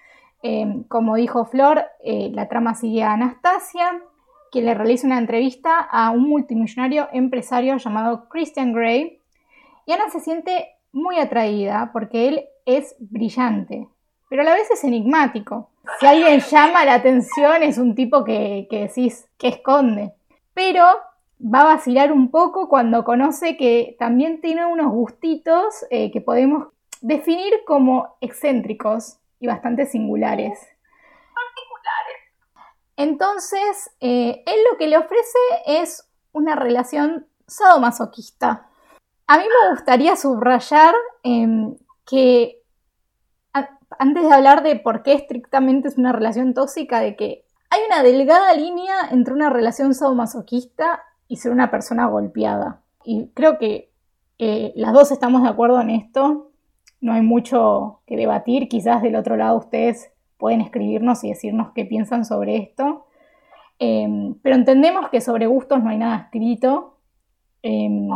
Eh, 0.42 0.84
como 0.88 1.16
dijo 1.16 1.46
Flor, 1.46 1.84
eh, 2.04 2.30
la 2.32 2.48
trama 2.48 2.74
sigue 2.74 3.02
a 3.02 3.12
Anastasia, 3.12 4.02
que 4.54 4.62
le 4.62 4.72
realiza 4.72 5.08
una 5.08 5.18
entrevista 5.18 5.80
a 5.80 6.12
un 6.12 6.28
multimillonario 6.28 7.08
empresario 7.12 7.76
llamado 7.76 8.28
Christian 8.28 8.72
Grey. 8.72 9.18
Y 9.84 9.92
Ana 9.92 10.08
se 10.10 10.20
siente 10.20 10.68
muy 10.92 11.18
atraída 11.18 11.90
porque 11.92 12.28
él 12.28 12.44
es 12.64 12.94
brillante, 13.00 13.88
pero 14.30 14.42
a 14.42 14.44
la 14.44 14.54
vez 14.54 14.70
es 14.70 14.84
enigmático. 14.84 15.70
Si 15.98 16.06
alguien 16.06 16.38
llama 16.38 16.84
la 16.84 16.94
atención 16.94 17.64
es 17.64 17.78
un 17.78 17.96
tipo 17.96 18.22
que, 18.22 18.68
decís 18.70 19.28
que 19.38 19.48
esconde. 19.48 20.12
Pero 20.54 20.84
va 21.40 21.62
a 21.62 21.74
vacilar 21.74 22.12
un 22.12 22.30
poco 22.30 22.68
cuando 22.68 23.02
conoce 23.02 23.56
que 23.56 23.96
también 23.98 24.40
tiene 24.40 24.64
unos 24.66 24.92
gustitos 24.92 25.84
eh, 25.90 26.12
que 26.12 26.20
podemos 26.20 26.68
definir 27.00 27.52
como 27.66 28.16
excéntricos 28.20 29.18
y 29.40 29.48
bastante 29.48 29.86
singulares. 29.86 30.60
Entonces, 32.96 33.90
eh, 34.00 34.42
él 34.46 34.60
lo 34.70 34.78
que 34.78 34.86
le 34.86 34.98
ofrece 34.98 35.38
es 35.66 36.08
una 36.32 36.54
relación 36.54 37.26
sadomasoquista. 37.46 38.68
A 39.26 39.38
mí 39.38 39.44
me 39.44 39.70
gustaría 39.70 40.16
subrayar 40.16 40.94
em, 41.22 41.76
que 42.06 42.60
antes 43.98 44.24
de 44.24 44.32
hablar 44.32 44.62
de 44.62 44.76
por 44.76 45.02
qué 45.02 45.12
estrictamente 45.12 45.88
es 45.88 45.98
una 45.98 46.12
relación 46.12 46.54
tóxica, 46.54 47.00
de 47.00 47.16
que 47.16 47.44
hay 47.70 47.80
una 47.86 48.02
delgada 48.02 48.52
línea 48.54 48.94
entre 49.10 49.34
una 49.34 49.50
relación 49.50 49.94
sadomasoquista 49.94 51.02
y 51.28 51.36
ser 51.36 51.52
una 51.52 51.70
persona 51.70 52.06
golpeada. 52.06 52.82
Y 53.04 53.28
creo 53.34 53.58
que 53.58 53.90
eh, 54.38 54.72
las 54.76 54.92
dos 54.92 55.10
estamos 55.12 55.42
de 55.42 55.48
acuerdo 55.48 55.80
en 55.80 55.90
esto. 55.90 56.50
No 57.00 57.12
hay 57.12 57.22
mucho 57.22 58.00
que 58.06 58.16
debatir. 58.16 58.68
Quizás 58.68 59.02
del 59.02 59.16
otro 59.16 59.36
lado 59.36 59.58
ustedes 59.58 60.10
pueden 60.44 60.60
escribirnos 60.60 61.24
y 61.24 61.30
decirnos 61.30 61.68
qué 61.74 61.86
piensan 61.86 62.26
sobre 62.26 62.58
esto. 62.58 63.06
Em, 63.78 64.34
pero 64.42 64.56
entendemos 64.56 65.08
que 65.08 65.22
sobre 65.22 65.46
gustos 65.46 65.82
no 65.82 65.88
hay 65.88 65.96
nada 65.96 66.16
escrito. 66.16 66.98
Em, 67.62 68.10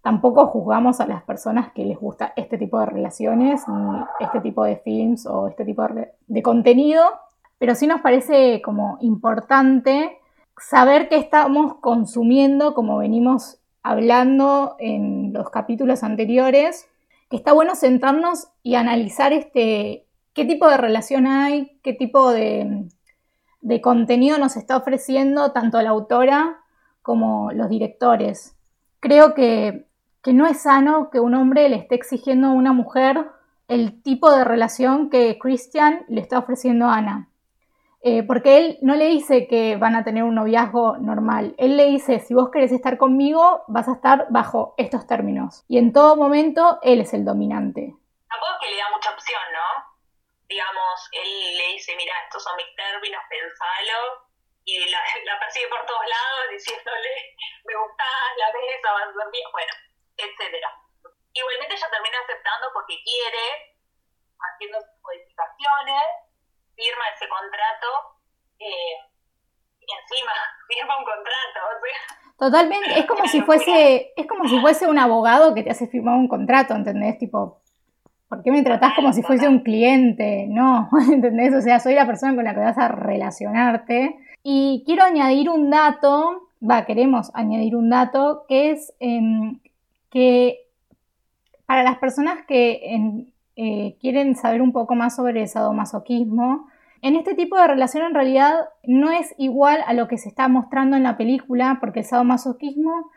tampoco 0.00 0.46
juzgamos 0.46 1.02
a 1.02 1.06
las 1.06 1.22
personas 1.24 1.70
que 1.74 1.84
les 1.84 1.98
gusta 1.98 2.32
este 2.36 2.56
tipo 2.56 2.80
de 2.80 2.86
relaciones, 2.86 3.68
ni 3.68 4.02
este 4.20 4.40
tipo 4.40 4.64
de 4.64 4.76
films 4.76 5.26
o 5.26 5.46
este 5.46 5.66
tipo 5.66 5.86
de, 5.86 6.42
contenido, 6.42 7.02
pero 7.58 7.74
sí 7.74 7.86
nos 7.86 8.00
parece 8.00 8.62
como 8.62 8.96
importante 9.02 10.20
saber 10.56 11.10
qué 11.10 11.16
estamos 11.16 11.74
consumiendo, 11.82 12.72
como 12.72 12.96
venimos 12.96 13.60
hablando 13.82 14.76
en 14.78 15.34
los 15.34 15.50
capítulos 15.50 16.02
anteriores, 16.02 16.88
que 17.28 17.36
está 17.36 17.52
bueno 17.52 17.74
sentarnos 17.74 18.48
y 18.62 18.76
analizar 18.76 19.34
este, 19.34 20.06
qué 20.34 20.44
tipo 20.44 20.68
de 20.68 20.76
relación 20.76 21.26
hay, 21.26 21.78
qué 21.82 21.92
tipo 21.92 22.30
de, 22.30 22.88
contenido 23.82 24.38
nos 24.38 24.56
está 24.56 24.76
ofreciendo 24.76 25.52
tanto 25.52 25.80
la 25.82 25.90
autora 25.90 26.60
como 27.02 27.52
los 27.52 27.68
directores. 27.68 28.56
Creo 29.00 29.34
que, 29.34 29.86
no 30.26 30.46
es 30.46 30.62
sano 30.62 31.10
que 31.10 31.20
un 31.20 31.34
hombre 31.34 31.68
le 31.68 31.76
esté 31.76 31.96
exigiendo 31.96 32.48
a 32.48 32.52
una 32.52 32.72
mujer 32.72 33.26
el 33.68 34.02
tipo 34.02 34.30
de 34.30 34.44
relación 34.44 35.10
que 35.10 35.38
Christian 35.38 36.04
le 36.08 36.20
está 36.20 36.38
ofreciendo 36.38 36.86
a 36.86 36.96
Ana. 36.96 37.28
Eh, 38.04 38.24
porque 38.24 38.58
él 38.58 38.78
no 38.82 38.96
le 38.96 39.06
dice 39.06 39.46
que 39.46 39.76
van 39.76 39.94
a 39.94 40.02
tener 40.02 40.24
un 40.24 40.34
noviazgo 40.34 40.96
normal. 40.98 41.54
Él 41.56 41.76
le 41.76 41.86
dice, 41.86 42.18
si 42.18 42.34
vos 42.34 42.50
querés 42.50 42.72
estar 42.72 42.98
conmigo, 42.98 43.62
vas 43.68 43.88
a 43.88 43.92
estar 43.92 44.26
bajo 44.30 44.74
estos 44.76 45.06
términos. 45.06 45.64
Y 45.68 45.78
en 45.78 45.92
todo 45.92 46.16
momento, 46.16 46.78
él 46.82 47.00
es 47.00 47.14
el 47.14 47.24
dominante. 47.24 47.94
Tampoco 48.28 48.52
es 48.54 48.66
que 48.66 48.74
le 48.74 48.76
da. 48.76 48.91
Digamos, 50.52 51.08
él 51.12 51.56
le 51.56 51.66
dice, 51.72 51.96
mira, 51.96 52.12
estos 52.24 52.44
son 52.44 52.56
mis 52.56 52.68
términos, 52.76 53.22
pensalo, 53.28 54.28
y 54.64 54.78
la, 54.90 55.00
la 55.24 55.40
persigue 55.40 55.68
por 55.68 55.84
todos 55.86 56.04
lados 56.04 56.42
diciéndole, 56.50 57.36
me 57.64 57.74
gustás, 57.74 58.24
la 58.36 58.52
besa, 58.52 58.92
vas 58.92 59.08
a 59.08 59.30
bien, 59.30 59.48
bueno, 59.50 59.72
etcétera. 60.16 60.68
Igualmente 61.32 61.74
ella 61.74 61.88
termina 61.90 62.18
aceptando 62.20 62.68
porque 62.74 63.00
quiere, 63.00 63.46
haciendo 64.36 64.78
sus 64.80 65.00
modificaciones, 65.00 66.04
firma 66.76 67.04
ese 67.16 67.28
contrato, 67.28 67.88
eh, 68.60 68.96
y 69.80 69.88
encima 69.88 70.32
firma 70.68 70.98
un 70.98 71.04
contrato, 71.04 71.58
o 71.64 71.80
sea... 71.80 72.18
Totalmente, 72.38 72.98
es 72.98 73.06
como 73.06 73.26
si 73.26 73.40
fuese, 73.40 74.12
es 74.16 74.26
como 74.26 74.48
si 74.48 74.60
fuese 74.60 74.86
un 74.88 74.98
abogado 74.98 75.54
que 75.54 75.62
te 75.62 75.70
hace 75.70 75.86
firmar 75.86 76.16
un 76.16 76.28
contrato, 76.28 76.74
¿entendés? 76.74 77.16
Tipo, 77.18 77.61
¿Por 78.32 78.42
qué 78.42 78.50
me 78.50 78.62
tratás 78.62 78.94
como 78.94 79.12
si 79.12 79.20
fuese 79.20 79.46
un 79.46 79.58
cliente? 79.58 80.46
No, 80.48 80.88
¿entendés? 81.12 81.54
O 81.54 81.60
sea, 81.60 81.80
soy 81.80 81.94
la 81.94 82.06
persona 82.06 82.34
con 82.34 82.44
la 82.44 82.54
que 82.54 82.60
vas 82.60 82.78
a 82.78 82.88
relacionarte. 82.88 84.16
Y 84.42 84.82
quiero 84.86 85.04
añadir 85.04 85.50
un 85.50 85.68
dato, 85.68 86.48
va, 86.58 86.86
queremos 86.86 87.30
añadir 87.34 87.76
un 87.76 87.90
dato, 87.90 88.46
que 88.48 88.70
es 88.70 88.94
em, 89.00 89.58
que 90.08 90.60
para 91.66 91.82
las 91.82 91.98
personas 91.98 92.38
que 92.48 93.26
eh, 93.56 93.96
quieren 94.00 94.34
saber 94.34 94.62
un 94.62 94.72
poco 94.72 94.94
más 94.94 95.14
sobre 95.14 95.42
el 95.42 95.48
sadomasoquismo, 95.48 96.68
en 97.02 97.16
este 97.16 97.34
tipo 97.34 97.58
de 97.58 97.66
relación 97.66 98.06
en 98.06 98.14
realidad 98.14 98.54
no 98.82 99.10
es 99.10 99.34
igual 99.36 99.80
a 99.86 99.92
lo 99.92 100.08
que 100.08 100.16
se 100.16 100.30
está 100.30 100.48
mostrando 100.48 100.96
en 100.96 101.02
la 101.02 101.18
película, 101.18 101.76
porque 101.80 102.00
el 102.00 102.06
sadomasoquismo 102.06 103.10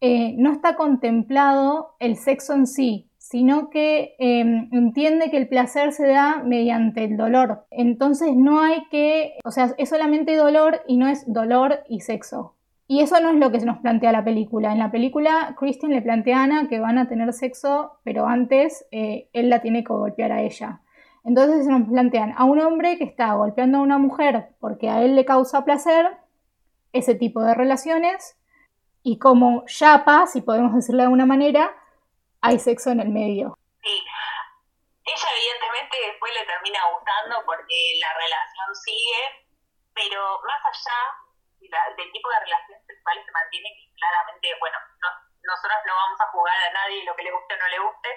eh, 0.00 0.34
no 0.38 0.50
está 0.50 0.76
contemplado 0.76 1.94
el 1.98 2.16
sexo 2.16 2.54
en 2.54 2.66
sí, 2.66 3.10
sino 3.32 3.70
que 3.70 4.14
em, 4.18 4.68
entiende 4.72 5.30
que 5.30 5.38
el 5.38 5.48
placer 5.48 5.92
se 5.92 6.06
da 6.06 6.42
mediante 6.44 7.02
el 7.02 7.16
dolor. 7.16 7.64
Entonces 7.70 8.36
no 8.36 8.60
hay 8.60 8.86
que, 8.90 9.38
o 9.42 9.50
sea, 9.50 9.74
es 9.78 9.88
solamente 9.88 10.36
dolor 10.36 10.82
y 10.86 10.98
no 10.98 11.08
es 11.08 11.24
dolor 11.32 11.78
y 11.88 12.00
sexo. 12.00 12.56
Y 12.86 13.00
eso 13.00 13.18
no 13.20 13.30
es 13.30 13.36
lo 13.36 13.50
que 13.50 13.58
se 13.58 13.64
nos 13.64 13.78
plantea 13.78 14.12
la 14.12 14.22
película. 14.22 14.70
En 14.70 14.78
la 14.78 14.90
película, 14.90 15.56
Christian 15.58 15.92
le 15.92 16.02
plantea 16.02 16.40
a 16.40 16.44
Ana 16.44 16.68
que 16.68 16.78
van 16.78 16.98
a 16.98 17.08
tener 17.08 17.32
sexo, 17.32 17.92
pero 18.04 18.26
antes 18.26 18.84
eh, 18.90 19.30
él 19.32 19.48
la 19.48 19.62
tiene 19.62 19.82
que 19.82 19.94
golpear 19.94 20.30
a 20.30 20.42
ella. 20.42 20.82
Entonces 21.24 21.64
se 21.64 21.70
nos 21.70 21.88
plantean 21.88 22.34
a 22.36 22.44
un 22.44 22.60
hombre 22.60 22.98
que 22.98 23.04
está 23.04 23.32
golpeando 23.32 23.78
a 23.78 23.82
una 23.82 23.96
mujer 23.96 24.50
porque 24.60 24.90
a 24.90 25.02
él 25.02 25.16
le 25.16 25.24
causa 25.24 25.64
placer, 25.64 26.04
ese 26.92 27.14
tipo 27.14 27.42
de 27.42 27.54
relaciones, 27.54 28.36
y 29.02 29.16
como 29.16 29.64
yapa, 29.68 30.26
si 30.26 30.42
podemos 30.42 30.74
decirlo 30.74 30.98
de 30.98 31.04
alguna 31.04 31.24
manera, 31.24 31.70
hay 32.42 32.58
sexo 32.58 32.90
en 32.90 33.00
el 33.00 33.08
medio. 33.08 33.56
Sí. 33.82 34.04
Ella 35.04 35.28
evidentemente 35.34 35.96
después 36.06 36.34
le 36.34 36.46
termina 36.46 36.78
gustando 36.90 37.42
porque 37.46 37.98
la 38.00 38.12
relación 38.14 38.74
sigue, 38.84 39.46
pero 39.94 40.40
más 40.46 40.60
allá 40.66 41.00
del 41.96 42.12
tipo 42.12 42.28
de 42.28 42.40
relaciones 42.40 42.86
sexuales 42.86 43.24
se 43.24 43.32
mantiene 43.32 43.68
que 43.78 43.94
claramente, 43.94 44.54
bueno, 44.58 44.78
nosotros 45.42 45.78
no 45.86 45.94
vamos 45.94 46.20
a 46.20 46.26
jugar 46.28 46.58
a 46.62 46.72
nadie 46.72 47.04
lo 47.04 47.16
que 47.16 47.22
le 47.22 47.32
guste 47.32 47.54
o 47.54 47.56
no 47.56 47.68
le 47.68 47.78
guste, 47.78 48.08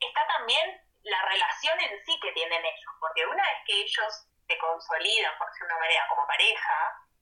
está 0.00 0.26
también 0.28 0.80
la 1.02 1.22
relación 1.22 1.80
en 1.80 2.04
sí 2.04 2.18
que 2.20 2.32
tienen 2.32 2.64
ellos, 2.64 2.92
porque 3.00 3.26
una 3.26 3.42
vez 3.42 3.58
que 3.66 3.80
ellos 3.80 4.28
se 4.46 4.58
consolidan, 4.58 5.36
por 5.38 5.48
decirlo 5.48 5.68
de 5.68 5.74
una 5.74 5.80
manera, 5.80 6.08
como 6.08 6.26
pareja, 6.26 6.76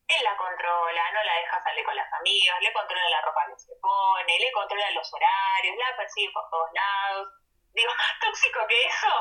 él 0.08 0.24
la 0.24 0.36
controla, 0.72 1.02
no 1.12 1.20
la 1.24 1.34
deja 1.40 1.62
salir 1.62 1.84
con 1.84 1.96
las 1.96 2.12
amigas, 2.12 2.56
le 2.60 2.72
controla 2.72 3.08
la 3.10 3.20
ropa 3.22 3.40
que 3.48 3.58
se 3.58 3.74
pone, 3.80 4.32
le 4.40 4.52
controla 4.52 4.90
los 4.94 5.08
horarios, 5.12 5.76
la 5.76 5.96
persigue 5.96 6.30
por 6.32 6.44
todos 6.50 6.70
lados. 6.72 7.28
Digo, 7.74 7.92
más 7.98 8.14
tóxico 8.20 8.60
que 8.68 8.78
eso. 8.88 9.12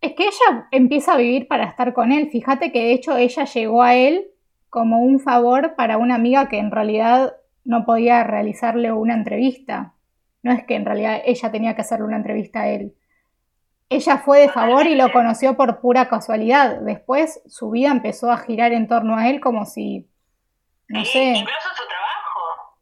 Es 0.00 0.12
que 0.14 0.24
ella 0.26 0.68
empieza 0.70 1.14
a 1.14 1.16
vivir 1.16 1.46
para 1.46 1.64
estar 1.64 1.92
con 1.92 2.12
él. 2.12 2.30
Fíjate 2.30 2.72
que 2.72 2.80
de 2.80 2.92
hecho 2.92 3.16
ella 3.16 3.44
llegó 3.44 3.82
a 3.82 3.94
él 3.94 4.30
como 4.68 5.00
un 5.00 5.20
favor 5.20 5.74
para 5.76 5.98
una 5.98 6.16
amiga 6.16 6.48
que 6.48 6.58
en 6.58 6.70
realidad 6.70 7.36
no 7.64 7.84
podía 7.84 8.24
realizarle 8.24 8.90
una 8.90 9.14
entrevista. 9.14 9.94
No 10.42 10.52
es 10.52 10.64
que 10.64 10.74
en 10.74 10.84
realidad 10.84 11.22
ella 11.24 11.52
tenía 11.52 11.74
que 11.76 11.82
hacerle 11.82 12.06
una 12.06 12.16
entrevista 12.16 12.62
a 12.62 12.68
él. 12.68 12.94
Ella 13.88 14.18
fue 14.18 14.40
de 14.40 14.48
favor 14.48 14.86
y 14.86 14.94
lo 14.94 15.12
conoció 15.12 15.56
por 15.56 15.80
pura 15.80 16.08
casualidad. 16.08 16.80
Después 16.80 17.42
su 17.46 17.70
vida 17.70 17.90
empezó 17.90 18.32
a 18.32 18.38
girar 18.38 18.72
en 18.72 18.88
torno 18.88 19.16
a 19.16 19.28
él 19.28 19.40
como 19.40 19.66
si 19.66 20.08
no 20.92 21.04
sé. 21.04 21.24
Incluso 21.24 21.68
su 21.74 21.88
trabajo. 21.88 22.76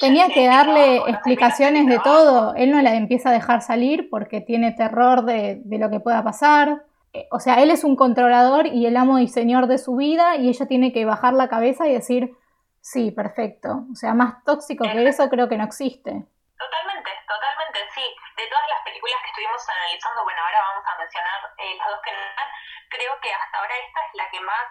Tenía 0.00 0.28
que 0.28 0.46
darle 0.46 0.98
explicaciones 1.08 1.86
de 1.86 1.98
todo. 1.98 2.54
Él 2.54 2.70
no 2.70 2.80
la 2.82 2.94
empieza 2.94 3.30
a 3.30 3.32
dejar 3.32 3.62
salir 3.62 4.08
porque 4.10 4.40
tiene 4.40 4.72
terror 4.72 5.24
de, 5.24 5.60
lo 5.66 5.90
que 5.90 6.00
pueda 6.00 6.22
pasar. 6.22 6.82
Eh, 7.12 7.26
o 7.30 7.40
sea, 7.40 7.62
él 7.62 7.70
es 7.70 7.84
un 7.84 7.96
controlador 7.96 8.66
y 8.66 8.86
el 8.86 8.96
amo 8.96 9.18
y 9.18 9.28
señor 9.28 9.66
de 9.66 9.78
su 9.78 9.96
vida 9.96 10.36
y 10.36 10.48
ella 10.48 10.66
tiene 10.66 10.92
que 10.92 11.04
bajar 11.04 11.34
la 11.34 11.48
cabeza 11.48 11.86
y 11.86 11.92
decir, 11.92 12.36
sí, 12.80 13.10
perfecto. 13.10 13.84
O 13.92 13.94
sea, 13.94 14.14
más 14.14 14.44
tóxico 14.44 14.84
que 14.84 15.06
eso 15.06 15.28
creo 15.28 15.48
que 15.48 15.58
no 15.58 15.64
existe. 15.64 16.10
Totalmente, 16.10 17.10
totalmente, 17.26 17.78
sí. 17.94 18.06
De 18.36 18.46
todas 18.48 18.68
las 18.70 18.82
películas 18.84 19.18
que 19.22 19.30
estuvimos 19.30 19.62
analizando, 19.68 20.24
bueno, 20.24 20.40
ahora 20.46 20.60
vamos 20.72 20.84
a 20.86 20.98
mencionar 20.98 21.38
eh, 21.58 21.74
las 21.76 21.88
dos 21.90 22.00
que 22.02 22.12
dan, 22.12 22.48
creo 22.88 23.12
que 23.20 23.30
hasta 23.34 23.58
ahora 23.58 23.74
esta 23.76 24.00
es 24.06 24.14
la 24.14 24.30
que 24.30 24.40
más 24.40 24.66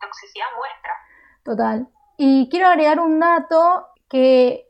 toxicidad 0.00 0.46
muestra. 0.56 0.94
Total. 1.44 1.88
Y 2.16 2.48
quiero 2.48 2.68
agregar 2.68 3.00
un 3.00 3.20
dato 3.20 3.86
que 4.08 4.66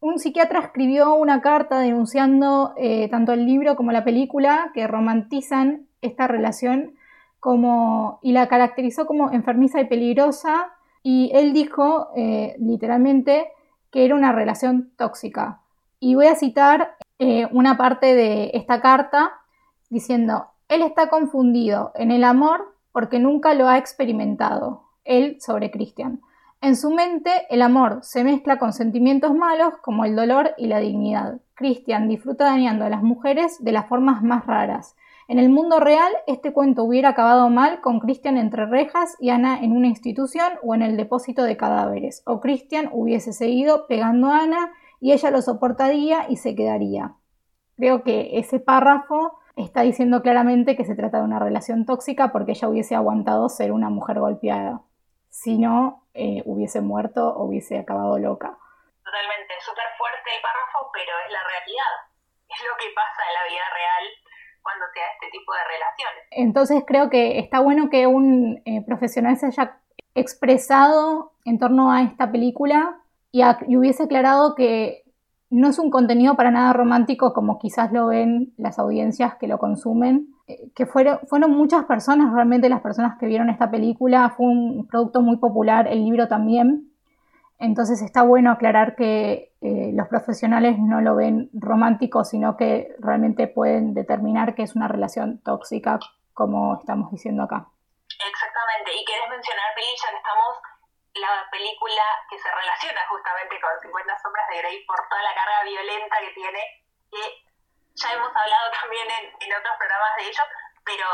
un 0.00 0.18
psiquiatra 0.18 0.60
escribió 0.60 1.14
una 1.14 1.40
carta 1.40 1.78
denunciando 1.80 2.72
eh, 2.76 3.08
tanto 3.08 3.32
el 3.32 3.44
libro 3.46 3.74
como 3.74 3.90
la 3.90 4.04
película 4.04 4.70
que 4.74 4.86
romantizan 4.86 5.86
esta 6.02 6.28
relación 6.28 6.94
como, 7.40 8.20
y 8.22 8.32
la 8.32 8.48
caracterizó 8.48 9.06
como 9.06 9.32
enfermiza 9.32 9.80
y 9.80 9.86
peligrosa. 9.86 10.72
Y 11.02 11.30
él 11.34 11.52
dijo 11.52 12.10
eh, 12.16 12.54
literalmente 12.58 13.48
que 13.90 14.04
era 14.04 14.14
una 14.14 14.32
relación 14.32 14.92
tóxica. 14.96 15.62
Y 16.00 16.14
voy 16.14 16.26
a 16.26 16.36
citar 16.36 16.96
eh, 17.18 17.48
una 17.50 17.76
parte 17.76 18.14
de 18.14 18.50
esta 18.54 18.80
carta 18.80 19.32
diciendo, 19.90 20.48
él 20.68 20.82
está 20.82 21.08
confundido 21.08 21.92
en 21.94 22.10
el 22.10 22.24
amor 22.24 22.74
porque 22.92 23.18
nunca 23.18 23.54
lo 23.54 23.68
ha 23.68 23.78
experimentado 23.78 24.84
él 25.04 25.36
sobre 25.40 25.70
Christian. 25.70 26.20
En 26.64 26.76
su 26.76 26.90
mente, 26.90 27.30
el 27.50 27.60
amor 27.60 27.98
se 28.00 28.24
mezcla 28.24 28.58
con 28.58 28.72
sentimientos 28.72 29.34
malos 29.34 29.74
como 29.82 30.06
el 30.06 30.16
dolor 30.16 30.54
y 30.56 30.66
la 30.66 30.78
dignidad. 30.78 31.42
Christian 31.52 32.08
disfruta 32.08 32.44
dañando 32.46 32.86
a 32.86 32.88
las 32.88 33.02
mujeres 33.02 33.62
de 33.62 33.72
las 33.72 33.86
formas 33.86 34.22
más 34.22 34.46
raras. 34.46 34.96
En 35.28 35.38
el 35.38 35.50
mundo 35.50 35.78
real, 35.78 36.10
este 36.26 36.54
cuento 36.54 36.84
hubiera 36.84 37.10
acabado 37.10 37.50
mal 37.50 37.82
con 37.82 38.00
Christian 38.00 38.38
entre 38.38 38.64
rejas 38.64 39.14
y 39.20 39.28
Ana 39.28 39.58
en 39.62 39.76
una 39.76 39.88
institución 39.88 40.54
o 40.62 40.74
en 40.74 40.80
el 40.80 40.96
depósito 40.96 41.42
de 41.42 41.58
cadáveres. 41.58 42.22
O 42.24 42.40
Christian 42.40 42.88
hubiese 42.92 43.34
seguido 43.34 43.86
pegando 43.86 44.28
a 44.28 44.38
Ana 44.38 44.72
y 45.00 45.12
ella 45.12 45.30
lo 45.30 45.42
soportaría 45.42 46.30
y 46.30 46.36
se 46.36 46.54
quedaría. 46.54 47.14
Creo 47.76 48.04
que 48.04 48.38
ese 48.38 48.58
párrafo 48.58 49.34
está 49.54 49.82
diciendo 49.82 50.22
claramente 50.22 50.76
que 50.76 50.86
se 50.86 50.94
trata 50.94 51.18
de 51.18 51.24
una 51.24 51.40
relación 51.40 51.84
tóxica 51.84 52.32
porque 52.32 52.52
ella 52.52 52.70
hubiese 52.70 52.94
aguantado 52.94 53.50
ser 53.50 53.70
una 53.70 53.90
mujer 53.90 54.18
golpeada 54.18 54.80
si 55.34 55.58
no 55.58 56.06
eh, 56.14 56.42
hubiese 56.44 56.80
muerto 56.80 57.26
o 57.26 57.46
hubiese 57.46 57.76
acabado 57.76 58.16
loca. 58.20 58.56
Totalmente, 59.02 59.54
súper 59.60 59.84
fuerte 59.98 60.30
el 60.36 60.40
párrafo, 60.40 60.90
pero 60.92 61.10
es 61.26 61.32
la 61.32 61.42
realidad. 61.42 61.92
Es 62.48 62.62
lo 62.62 62.76
que 62.78 62.94
pasa 62.94 63.20
en 63.28 63.34
la 63.34 63.50
vida 63.50 63.64
real 63.74 64.04
cuando 64.62 64.84
se 64.94 65.00
da 65.00 65.06
este 65.12 65.30
tipo 65.32 65.52
de 65.52 65.64
relaciones. 65.64 66.24
Entonces 66.30 66.84
creo 66.86 67.10
que 67.10 67.40
está 67.40 67.58
bueno 67.58 67.90
que 67.90 68.06
un 68.06 68.62
eh, 68.64 68.84
profesional 68.86 69.36
se 69.36 69.46
haya 69.46 69.80
expresado 70.14 71.32
en 71.44 71.58
torno 71.58 71.90
a 71.90 72.02
esta 72.02 72.30
película 72.30 73.00
y, 73.32 73.42
y, 73.42 73.76
hubiese 73.76 74.04
aclarado 74.04 74.54
que 74.54 75.02
no 75.50 75.68
es 75.68 75.80
un 75.80 75.90
contenido 75.90 76.36
para 76.36 76.52
nada 76.52 76.72
romántico 76.72 77.34
como 77.34 77.58
quizás 77.58 77.90
lo 77.90 78.06
ven 78.06 78.54
las 78.56 78.78
audiencias 78.78 79.34
que 79.34 79.48
lo 79.48 79.58
consumen, 79.58 80.33
que 80.74 80.86
fueron, 80.86 81.20
fueron 81.26 81.52
muchas 81.52 81.84
personas, 81.84 82.32
realmente 82.32 82.68
las 82.68 82.82
personas 82.82 83.18
que 83.18 83.26
vieron 83.26 83.48
esta 83.48 83.70
película, 83.70 84.30
fue 84.36 84.46
un 84.46 84.86
producto 84.86 85.22
muy 85.22 85.38
popular, 85.38 85.88
el 85.88 86.04
libro 86.04 86.28
también, 86.28 86.94
entonces 87.58 88.02
está 88.02 88.22
bueno 88.22 88.50
aclarar 88.50 88.94
que 88.94 89.54
eh, 89.62 89.90
los 89.94 90.08
profesionales 90.08 90.76
no 90.78 91.00
lo 91.00 91.16
ven 91.16 91.48
romántico, 91.54 92.24
sino 92.24 92.56
que 92.56 92.94
realmente 92.98 93.46
pueden 93.46 93.94
determinar 93.94 94.54
que 94.54 94.62
es 94.62 94.76
una 94.76 94.88
relación 94.88 95.40
tóxica, 95.40 95.98
como 96.34 96.78
estamos 96.78 97.10
diciendo 97.10 97.44
acá. 97.44 97.68
Exactamente, 98.04 98.90
y 98.92 99.04
querés 99.06 99.30
mencionar, 99.30 99.72
Pili, 99.74 99.96
ya 99.96 100.10
que 100.10 100.20
estamos, 100.20 100.52
la 101.14 101.46
película 101.50 102.04
que 102.28 102.36
se 102.36 102.50
relaciona 102.50 103.00
justamente 103.08 103.56
con 103.62 103.70
50 103.80 104.18
sombras 104.18 104.46
de 104.50 104.58
Grey 104.58 104.84
por 104.84 104.98
toda 105.08 105.22
la 105.22 105.32
carga 105.32 105.62
violenta 105.64 106.16
que 106.20 106.34
tiene, 106.34 106.60
que 107.08 107.43
ya 107.94 108.08
hemos 108.12 108.28
hablado 108.28 108.66
también 108.80 109.06
en, 109.40 109.50
otros 109.54 109.74
programas 109.78 110.12
de 110.18 110.24
ello, 110.24 110.44
pero 110.84 111.06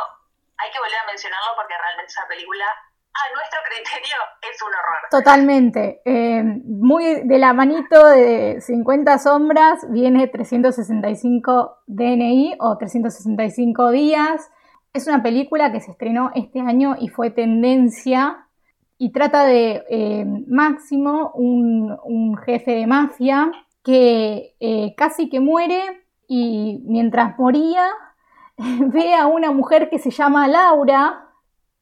hay 0.57 0.71
que 0.71 0.79
volver 0.79 0.99
a 1.03 1.07
mencionarlo 1.07 1.53
porque 1.57 1.75
realmente 1.77 2.11
esa 2.11 2.27
película 2.29 2.65
a 2.65 3.23
nuestro 3.35 3.61
criterio 3.69 4.17
es 4.41 4.63
un 4.63 4.73
horror. 4.73 5.01
Totalmente. 5.11 6.01
Eh, 6.05 6.43
muy 6.65 7.27
de 7.27 7.39
la 7.39 7.53
manito 7.53 8.07
de 8.07 8.61
50 8.61 9.19
sombras 9.19 9.81
viene 9.91 10.29
365 10.29 11.83
DNI 11.87 12.57
o 12.61 12.79
365 12.79 13.91
días. 13.91 14.51
Es 14.93 15.07
una 15.07 15.23
película 15.23 15.73
que 15.73 15.81
se 15.81 15.91
estrenó 15.91 16.31
este 16.35 16.61
año 16.61 16.97
y 16.99 17.09
fue 17.09 17.31
tendencia 17.31 18.47
y 18.97 19.13
trata 19.13 19.45
de 19.45 19.85
eh, 19.89 20.25
Máximo, 20.47 21.33
un, 21.35 21.99
un, 22.05 22.37
jefe 22.37 22.73
de 22.73 22.87
mafia 22.87 23.51
que 23.83 24.55
eh, 24.61 24.95
casi 24.97 25.31
que 25.31 25.41
muere 25.41 26.00
y 26.33 26.81
mientras 26.85 27.37
moría 27.41 27.91
ve 28.57 29.17
a 29.17 29.27
una 29.27 29.51
mujer 29.51 29.91
que 29.91 29.99
se 29.99 30.13
llama 30.13 30.47
Laura 30.47 31.27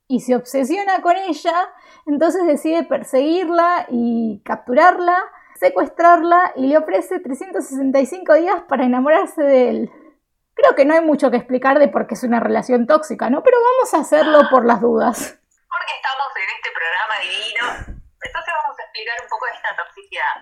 y 0.09 0.21
se 0.21 0.35
obsesiona 0.35 1.03
con 1.03 1.17
ella, 1.17 1.69
entonces 2.07 2.47
decide 2.47 2.85
perseguirla 2.85 3.85
y 3.91 4.41
capturarla, 4.47 5.23
secuestrarla 5.57 6.55
y 6.57 6.67
le 6.67 6.79
ofrece 6.79 7.21
365 7.21 8.35
días 8.37 8.63
para 8.67 8.87
enamorarse 8.87 9.43
de 9.43 9.69
él. 9.69 9.91
creo 10.55 10.75
que 10.75 10.87
no 10.87 10.95
hay 10.95 11.03
mucho 11.03 11.31
que 11.31 11.37
explicar 11.37 11.79
de 11.79 11.89
por 11.89 12.07
qué 12.07 12.15
es 12.15 12.25
una 12.25 12.41
relación 12.41 12.87
tóxica, 12.87 13.29
¿no? 13.29 13.43
Pero 13.43 13.59
vamos 13.61 13.93
a 13.93 13.99
hacerlo 13.99 14.49
por 14.51 14.65
las 14.65 14.81
dudas. 14.81 15.39
Porque 15.69 15.93
estamos 15.95 16.29
en 16.35 16.49
este 16.57 16.71
programa 16.73 17.15
divino, 17.21 18.01
entonces 18.17 18.55
vamos 18.65 18.79
a 18.79 18.83
explicar 18.83 19.17
un 19.23 19.29
poco 19.29 19.45
de 19.45 19.53
esta 19.53 19.77
toxicidad. 19.77 20.37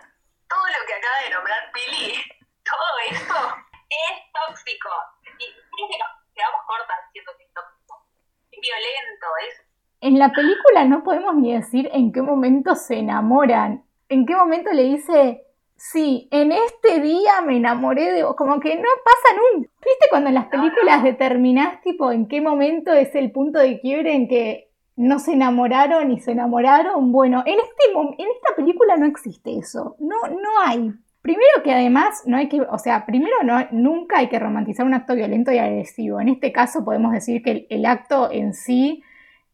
Todo 0.48 0.64
lo 0.64 0.86
que 0.86 0.94
acaba 0.94 1.18
de 1.24 1.34
nombrar 1.34 1.72
Pili, 1.74 2.22
todo 2.62 2.92
esto 3.10 3.65
es 4.10 4.18
tóxico. 4.32 4.88
Y 5.22 5.88
que 5.88 5.98
nos 5.98 6.08
quedamos 6.34 6.60
cortas 6.66 6.96
diciendo 7.06 7.32
que 7.36 7.44
es 7.44 7.52
tóxico. 7.52 8.06
Es 8.52 8.60
violento, 8.60 9.26
es... 9.48 9.66
En 10.00 10.18
la 10.18 10.30
película 10.30 10.84
no 10.84 11.02
podemos 11.02 11.34
ni 11.36 11.54
decir 11.54 11.88
en 11.92 12.12
qué 12.12 12.22
momento 12.22 12.74
se 12.74 12.98
enamoran. 12.98 13.84
En 14.08 14.26
qué 14.26 14.36
momento 14.36 14.72
le 14.72 14.84
dice, 14.84 15.46
sí, 15.76 16.28
en 16.30 16.52
este 16.52 17.00
día 17.00 17.40
me 17.40 17.56
enamoré 17.56 18.12
de 18.12 18.24
vos, 18.24 18.36
como 18.36 18.60
que 18.60 18.76
no 18.76 18.88
pasa 19.04 19.36
nunca. 19.36 19.70
¿Viste 19.84 20.06
cuando 20.10 20.28
en 20.28 20.34
las 20.34 20.46
películas 20.46 21.02
determinás 21.02 21.80
tipo 21.82 22.12
en 22.12 22.28
qué 22.28 22.40
momento 22.40 22.92
es 22.92 23.14
el 23.14 23.32
punto 23.32 23.58
de 23.58 23.80
quiebre 23.80 24.14
en 24.14 24.28
que 24.28 24.70
no 24.96 25.18
se 25.18 25.32
enamoraron 25.32 26.10
y 26.12 26.20
se 26.20 26.32
enamoraron? 26.32 27.12
Bueno, 27.12 27.42
en, 27.46 27.58
este, 27.58 27.92
en 27.92 28.28
esta 28.30 28.54
película 28.56 28.96
no 28.96 29.06
existe 29.06 29.56
eso, 29.58 29.96
no, 29.98 30.16
no 30.28 30.60
hay. 30.64 30.92
Primero 31.26 31.64
que 31.64 31.72
además 31.72 32.22
no 32.24 32.36
hay 32.36 32.48
que, 32.48 32.60
o 32.60 32.78
sea, 32.78 33.04
primero 33.04 33.34
no, 33.42 33.66
nunca 33.72 34.18
hay 34.18 34.28
que 34.28 34.38
romantizar 34.38 34.86
un 34.86 34.94
acto 34.94 35.16
violento 35.16 35.50
y 35.50 35.58
agresivo. 35.58 36.20
En 36.20 36.28
este 36.28 36.52
caso 36.52 36.84
podemos 36.84 37.10
decir 37.10 37.42
que 37.42 37.66
el, 37.68 37.84
acto 37.84 38.30
en 38.30 38.54
sí 38.54 39.02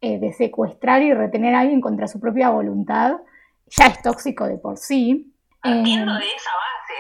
eh, 0.03 0.19
de 0.19 0.35
secuestrar 0.35 1.01
y 1.01 1.15
retener 1.15 1.55
a 1.55 1.61
alguien 1.61 1.81
contra 1.81 2.09
su 2.09 2.21
propia 2.21 2.51
voluntad 2.51 3.15
ya 3.69 3.87
es 3.87 4.03
tóxico 4.03 4.47
de 4.47 4.59
por 4.59 4.77
sí. 4.77 5.33
Partiendo 5.63 6.13
de 6.13 6.27
esa 6.27 6.51
base. 6.51 6.95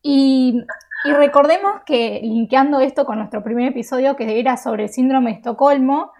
Y, 0.00 0.64
recordemos 1.04 1.82
que, 1.84 2.20
linkeando 2.22 2.80
esto 2.80 3.04
con 3.04 3.18
nuestro 3.18 3.44
primer 3.44 3.68
episodio, 3.68 4.16
que 4.16 4.40
era 4.40 4.56
sobre 4.56 4.84
el 4.84 4.88
síndrome 4.88 5.32
de 5.32 5.36
Estocolmo, 5.36 6.10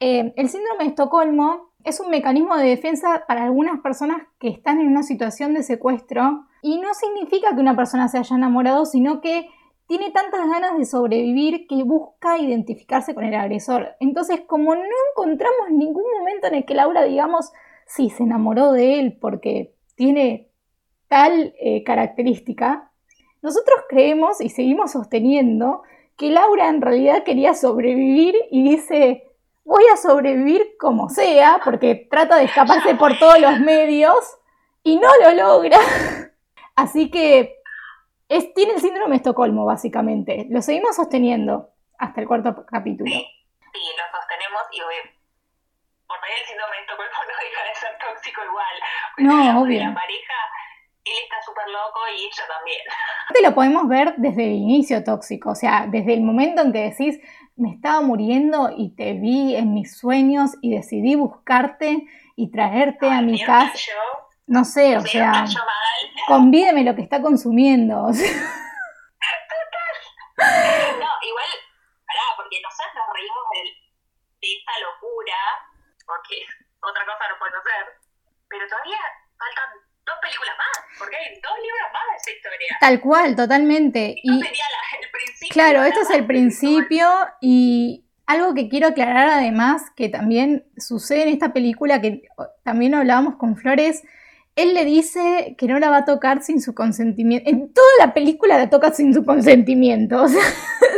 eh, 0.00 0.32
el 0.34 0.48
síndrome 0.48 0.82
de 0.82 0.90
Estocolmo 0.90 1.70
es 1.84 2.00
un 2.00 2.10
mecanismo 2.10 2.56
de 2.56 2.66
defensa 2.66 3.22
para 3.28 3.44
algunas 3.44 3.78
personas 3.78 4.22
que 4.40 4.48
están 4.48 4.80
en 4.80 4.88
una 4.88 5.04
situación 5.04 5.54
de 5.54 5.62
secuestro 5.62 6.48
y 6.62 6.78
no 6.78 6.94
significa 6.94 7.54
que 7.54 7.60
una 7.60 7.76
persona 7.76 8.08
se 8.08 8.18
haya 8.18 8.36
enamorado, 8.36 8.86
sino 8.86 9.20
que 9.20 9.48
tiene 9.88 10.12
tantas 10.12 10.48
ganas 10.48 10.78
de 10.78 10.86
sobrevivir 10.86 11.66
que 11.66 11.82
busca 11.82 12.38
identificarse 12.38 13.14
con 13.14 13.24
el 13.24 13.34
agresor. 13.34 13.90
Entonces, 14.00 14.40
como 14.46 14.74
no 14.74 14.82
encontramos 15.10 15.70
ningún 15.70 16.04
momento 16.18 16.46
en 16.46 16.54
el 16.54 16.64
que 16.64 16.74
Laura 16.74 17.02
digamos, 17.02 17.52
sí, 17.86 18.08
se 18.08 18.22
enamoró 18.22 18.72
de 18.72 19.00
él 19.00 19.18
porque 19.20 19.74
tiene 19.96 20.48
tal 21.08 21.52
eh, 21.60 21.82
característica, 21.84 22.90
nosotros 23.42 23.80
creemos 23.88 24.40
y 24.40 24.48
seguimos 24.48 24.92
sosteniendo 24.92 25.82
que 26.16 26.30
Laura 26.30 26.68
en 26.68 26.80
realidad 26.80 27.24
quería 27.24 27.54
sobrevivir 27.54 28.36
y 28.50 28.62
dice, 28.62 29.24
voy 29.64 29.82
a 29.92 29.96
sobrevivir 29.96 30.76
como 30.78 31.08
sea, 31.08 31.60
porque 31.64 32.06
trata 32.08 32.36
de 32.36 32.44
escaparse 32.44 32.94
por 32.94 33.18
todos 33.18 33.40
los 33.40 33.58
medios 33.60 34.16
y 34.84 34.96
no 34.96 35.08
lo 35.22 35.34
logra. 35.34 35.78
Así 36.76 37.10
que 37.10 37.62
es, 38.28 38.54
tiene 38.54 38.74
el 38.74 38.80
síndrome 38.80 39.10
de 39.10 39.16
Estocolmo, 39.16 39.64
básicamente. 39.64 40.46
Lo 40.50 40.62
seguimos 40.62 40.96
sosteniendo 40.96 41.70
hasta 41.98 42.20
el 42.20 42.26
cuarto 42.26 42.64
capítulo. 42.66 43.10
Sí, 43.10 43.26
lo 43.72 44.18
sostenemos 44.18 44.62
y 44.72 44.80
por 46.06 46.16
el 46.16 46.46
síndrome 46.46 46.76
de 46.76 46.82
Estocolmo 46.82 47.12
no 47.28 47.36
deja 47.44 47.68
de 47.68 47.74
ser 47.74 47.98
tóxico 47.98 48.40
igual. 48.44 48.74
No, 49.18 49.62
obvio. 49.62 49.80
La 49.80 49.94
pareja 49.94 50.34
él 51.04 51.12
está 51.24 51.42
súper 51.44 51.68
loco 51.68 52.00
y 52.16 52.24
ella 52.26 52.44
también. 52.48 52.80
Te 53.34 53.42
lo 53.42 53.54
podemos 53.54 53.88
ver 53.88 54.14
desde 54.18 54.44
el 54.44 54.52
inicio 54.52 55.02
tóxico, 55.02 55.50
o 55.50 55.54
sea, 55.54 55.86
desde 55.90 56.14
el 56.14 56.22
momento 56.22 56.62
en 56.62 56.72
que 56.72 56.90
decís, 56.90 57.20
me 57.56 57.70
estaba 57.72 58.00
muriendo 58.00 58.70
y 58.76 58.94
te 58.94 59.14
vi 59.14 59.56
en 59.56 59.74
mis 59.74 59.96
sueños 59.96 60.52
y 60.62 60.74
decidí 60.74 61.16
buscarte 61.16 62.06
y 62.36 62.50
traerte 62.50 63.10
a 63.10 63.20
mi 63.20 63.42
casa. 63.42 63.72
No 64.46 64.64
sé, 64.64 64.96
o 64.96 65.02
sea, 65.02 65.44
convídeme 66.26 66.84
lo 66.84 66.94
que 66.94 67.02
está 67.02 67.20
consumiendo. 67.22 68.06
Total. 68.06 68.32
No, 70.98 71.10
igual, 71.22 71.50
pará, 72.06 72.26
porque 72.36 72.60
nosotros 72.62 72.94
nos 72.94 73.14
reímos 73.14 73.44
de, 73.52 73.60
de 74.40 74.48
esta 74.58 74.72
locura, 74.80 75.38
porque 76.06 76.44
otra 76.80 77.04
cosa 77.04 77.28
no 77.30 77.38
puede 77.38 77.52
ser, 77.62 77.84
pero 78.48 78.66
todavía 78.68 78.98
faltan 79.38 79.70
dos 80.04 80.16
películas 80.20 80.54
más, 80.58 80.98
porque 80.98 81.16
hay 81.16 81.40
dos 81.40 81.58
libros 81.62 81.88
más 81.92 82.02
de 82.10 82.16
esa 82.16 82.30
historia. 82.36 82.76
Tal 82.80 83.00
cual, 83.00 83.36
totalmente. 83.36 84.16
y 84.22 84.28
sería 84.40 84.64
el 85.00 85.10
principio. 85.10 85.48
Claro, 85.52 85.84
este 85.84 86.00
es 86.00 86.10
el 86.10 86.26
principio 86.26 87.08
y 87.40 88.04
algo 88.26 88.54
que 88.54 88.68
quiero 88.68 88.88
aclarar 88.88 89.28
además, 89.28 89.90
que 89.96 90.08
también 90.08 90.66
sucede 90.76 91.22
en 91.22 91.28
esta 91.28 91.52
película, 91.52 92.00
que 92.00 92.22
también 92.64 92.94
hablábamos 92.94 93.36
con 93.36 93.56
Flores, 93.56 94.02
él 94.54 94.74
le 94.74 94.84
dice 94.84 95.54
que 95.56 95.66
no 95.66 95.78
la 95.78 95.88
va 95.88 95.98
a 95.98 96.04
tocar 96.04 96.42
sin 96.42 96.60
su 96.60 96.74
consentimiento. 96.74 97.48
En 97.48 97.72
toda 97.72 97.88
la 97.98 98.12
película 98.12 98.58
la 98.58 98.68
toca 98.68 98.92
sin 98.92 99.14
su 99.14 99.24
consentimiento. 99.24 100.22
O 100.22 100.28
sea, 100.28 100.42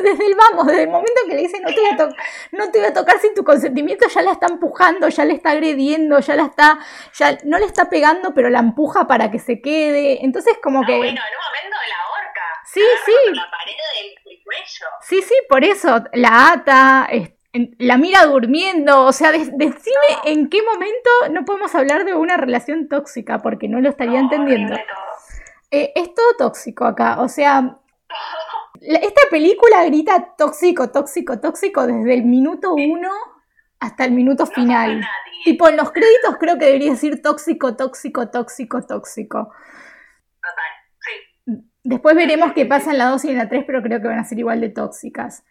desde 0.03 0.27
el 0.27 0.35
vamos, 0.35 0.67
desde 0.67 0.83
el 0.83 0.91
momento 0.91 1.21
que 1.27 1.35
le 1.35 1.43
dice 1.43 1.61
no 1.61 1.69
te, 1.69 1.81
voy 1.81 1.91
a 1.91 2.09
no 2.53 2.71
te 2.71 2.79
voy 2.79 2.89
a 2.89 2.93
tocar 2.93 3.19
sin 3.21 3.33
tu 3.33 3.45
consentimiento, 3.45 4.07
ya 4.09 4.23
la 4.23 4.33
está 4.33 4.49
empujando, 4.49 5.09
ya 5.09 5.25
le 5.25 5.35
está 5.35 5.53
agrediendo, 5.53 6.19
ya 6.19 6.37
la 6.37 6.45
está, 6.45 6.79
ya 7.15 7.39
no 7.45 7.59
le 7.59 7.65
está 7.65 7.89
pegando, 7.89 8.35
pero 8.35 8.51
la 8.51 8.59
empuja 8.59 9.07
para 9.07 9.31
que 9.31 9.39
se 9.39 9.61
quede. 9.61 10.25
Entonces 10.25 10.59
como 10.63 10.81
que... 10.83 10.97
Bueno, 10.97 11.09
en 11.09 11.17
un 11.17 11.17
momento 11.17 11.77
la 11.89 12.01
horca. 12.13 12.43
Sí, 12.65 12.83
sí. 13.07 13.35
La 13.35 13.51
pared 13.51 13.73
del, 14.27 14.43
cuello. 14.45 14.87
Sí, 15.01 15.23
sí, 15.23 15.35
por 15.49 15.65
eso 15.65 16.05
la 16.13 16.53
ata, 16.53 17.09
la 17.79 17.97
mira 17.99 18.27
durmiendo, 18.27 19.05
o 19.05 19.13
sea, 19.13 19.31
decime 19.31 20.09
en 20.25 20.49
qué 20.49 20.63
momento 20.63 21.11
no 21.31 21.45
podemos 21.45 21.75
hablar 21.75 22.05
de 22.05 22.15
una 22.15 22.37
relación 22.37 22.89
tóxica, 22.89 23.39
porque 23.39 23.69
no 23.69 23.81
lo 23.81 23.89
estaría 23.89 24.19
entendiendo. 24.19 24.75
Eh, 25.71 25.93
es 25.95 26.15
todo 26.15 26.35
tóxico 26.37 26.85
acá, 26.85 27.21
o 27.21 27.29
sea, 27.29 27.79
esta 28.81 29.23
película 29.31 29.85
grita 29.85 30.35
tóxico, 30.37 30.91
tóxico, 30.91 31.41
tóxico 31.41 31.87
desde 31.87 32.15
el 32.15 32.25
minuto 32.25 32.75
uno 32.75 33.11
hasta 33.81 34.05
el 34.05 34.13
minuto 34.13 34.47
final. 34.47 35.03
Tipo, 35.45 35.69
en 35.69 35.77
los 35.77 35.93
créditos 35.93 36.37
creo 36.39 36.59
que 36.59 36.67
debería 36.67 36.93
decir 36.93 37.23
tóxico, 37.23 37.77
tóxico, 37.77 38.31
tóxico, 38.31 38.83
tóxico. 38.83 39.53
Total, 40.41 40.73
sí. 41.01 41.69
Después 41.83 42.17
veremos 42.17 42.53
qué 42.53 42.67
pasa 42.67 42.93
en 42.93 42.99
la 42.99 43.11
2 43.11 43.25
y 43.27 43.31
en 43.31 43.39
la 43.39 43.49
3, 43.49 43.65
pero 43.67 43.83
creo 43.83 44.01
que 44.01 44.09
van 44.09 44.19
a 44.19 44.25
ser 44.25 44.39
igual 44.39 44.61
de 44.61 44.71
tóxicas. 44.71 45.45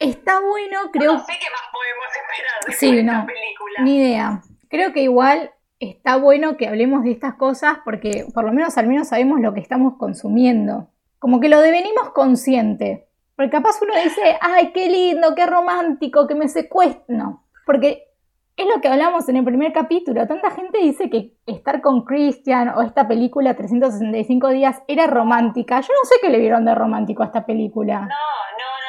Está 0.00 0.40
bueno, 0.40 0.90
creo. 0.92 1.12
No 1.12 1.18
sé 1.20 1.32
qué 1.38 1.46
más 1.50 1.62
podemos 1.70 2.06
esperar 2.16 2.66
de 2.66 2.72
sí, 2.72 2.98
esta 2.98 3.26
película. 3.26 3.80
Ni 3.82 3.96
idea. 3.98 4.42
Creo 4.68 4.92
que 4.92 5.02
igual 5.02 5.52
está 5.78 6.16
bueno 6.16 6.56
que 6.56 6.68
hablemos 6.68 7.04
de 7.04 7.12
estas 7.12 7.34
cosas 7.34 7.78
porque 7.84 8.26
por 8.34 8.44
lo 8.44 8.52
menos 8.52 8.76
al 8.78 8.86
menos 8.86 9.08
sabemos 9.08 9.40
lo 9.40 9.52
que 9.52 9.60
estamos 9.60 9.98
consumiendo. 9.98 10.88
Como 11.18 11.38
que 11.38 11.50
lo 11.50 11.60
devenimos 11.60 12.10
consciente. 12.10 13.08
Porque 13.36 13.50
capaz 13.50 13.80
uno 13.82 13.94
dice, 14.02 14.38
ay, 14.40 14.72
qué 14.72 14.88
lindo, 14.88 15.34
qué 15.34 15.44
romántico, 15.46 16.26
que 16.26 16.34
me 16.34 16.48
secuestro. 16.48 17.04
No, 17.08 17.44
porque 17.66 18.08
es 18.56 18.66
lo 18.66 18.80
que 18.80 18.88
hablamos 18.88 19.28
en 19.28 19.36
el 19.36 19.44
primer 19.44 19.72
capítulo. 19.72 20.26
Tanta 20.26 20.50
gente 20.50 20.78
dice 20.78 21.10
que 21.10 21.34
estar 21.46 21.82
con 21.82 22.04
Christian 22.04 22.70
o 22.70 22.82
esta 22.82 23.06
película 23.06 23.54
365 23.54 24.48
días 24.48 24.82
era 24.88 25.06
romántica. 25.06 25.80
Yo 25.80 25.92
no 25.92 26.08
sé 26.08 26.16
qué 26.22 26.30
le 26.30 26.38
vieron 26.38 26.64
de 26.64 26.74
romántico 26.74 27.22
a 27.22 27.26
esta 27.26 27.44
película. 27.44 28.00
No, 28.00 28.06
no, 28.06 28.08
no 28.08 28.79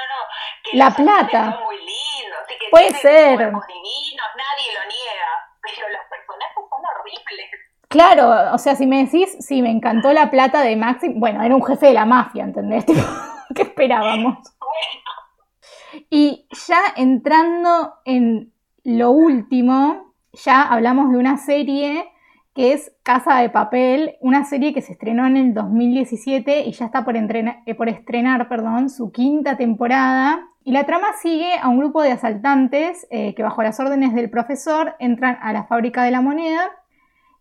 la 0.73 0.91
plata. 0.91 1.51
Son 1.53 1.63
muy 1.63 1.77
lindos, 1.77 2.39
que 2.47 2.69
Puede 2.69 2.93
ser. 2.93 3.37
divinos, 3.37 4.29
nadie 4.37 4.73
lo 4.73 4.83
niega, 4.87 5.31
pero 5.61 5.87
los 5.89 6.01
personajes 6.09 6.63
son 6.69 6.81
horribles. 6.99 7.49
Claro, 7.87 8.53
o 8.53 8.57
sea, 8.57 8.75
si 8.75 8.87
me 8.87 9.03
decís, 9.03 9.35
sí, 9.39 9.61
me 9.61 9.69
encantó 9.69 10.13
la 10.13 10.31
plata 10.31 10.61
de 10.61 10.75
Maxi, 10.77 11.09
bueno, 11.09 11.43
era 11.43 11.55
un 11.55 11.63
jefe 11.65 11.87
de 11.87 11.93
la 11.93 12.05
mafia, 12.05 12.43
¿entendés? 12.43 12.85
¿Qué 13.55 13.61
esperábamos? 13.63 14.37
Bueno. 14.61 16.05
Y 16.09 16.47
ya 16.67 16.79
entrando 16.95 17.95
en 18.05 18.53
lo 18.85 19.11
último, 19.11 20.13
ya 20.31 20.61
hablamos 20.61 21.11
de 21.11 21.17
una 21.17 21.37
serie 21.37 22.09
que 22.53 22.73
es 22.73 22.93
Casa 23.03 23.37
de 23.37 23.49
Papel, 23.49 24.15
una 24.21 24.43
serie 24.43 24.73
que 24.73 24.81
se 24.81 24.93
estrenó 24.93 25.25
en 25.25 25.37
el 25.37 25.53
2017 25.53 26.61
y 26.61 26.71
ya 26.71 26.85
está 26.85 27.05
por, 27.05 27.15
eh, 27.15 27.75
por 27.75 27.89
estrenar 27.89 28.49
perdón, 28.49 28.89
su 28.89 29.11
quinta 29.11 29.57
temporada. 29.57 30.47
Y 30.63 30.71
la 30.71 30.85
trama 30.85 31.13
sigue 31.13 31.57
a 31.59 31.69
un 31.69 31.79
grupo 31.79 32.01
de 32.01 32.11
asaltantes 32.11 33.07
eh, 33.09 33.33
que 33.35 33.43
bajo 33.43 33.63
las 33.63 33.79
órdenes 33.79 34.13
del 34.13 34.29
profesor 34.29 34.95
entran 34.99 35.37
a 35.41 35.53
la 35.53 35.63
fábrica 35.63 36.03
de 36.03 36.11
la 36.11 36.21
moneda 36.21 36.71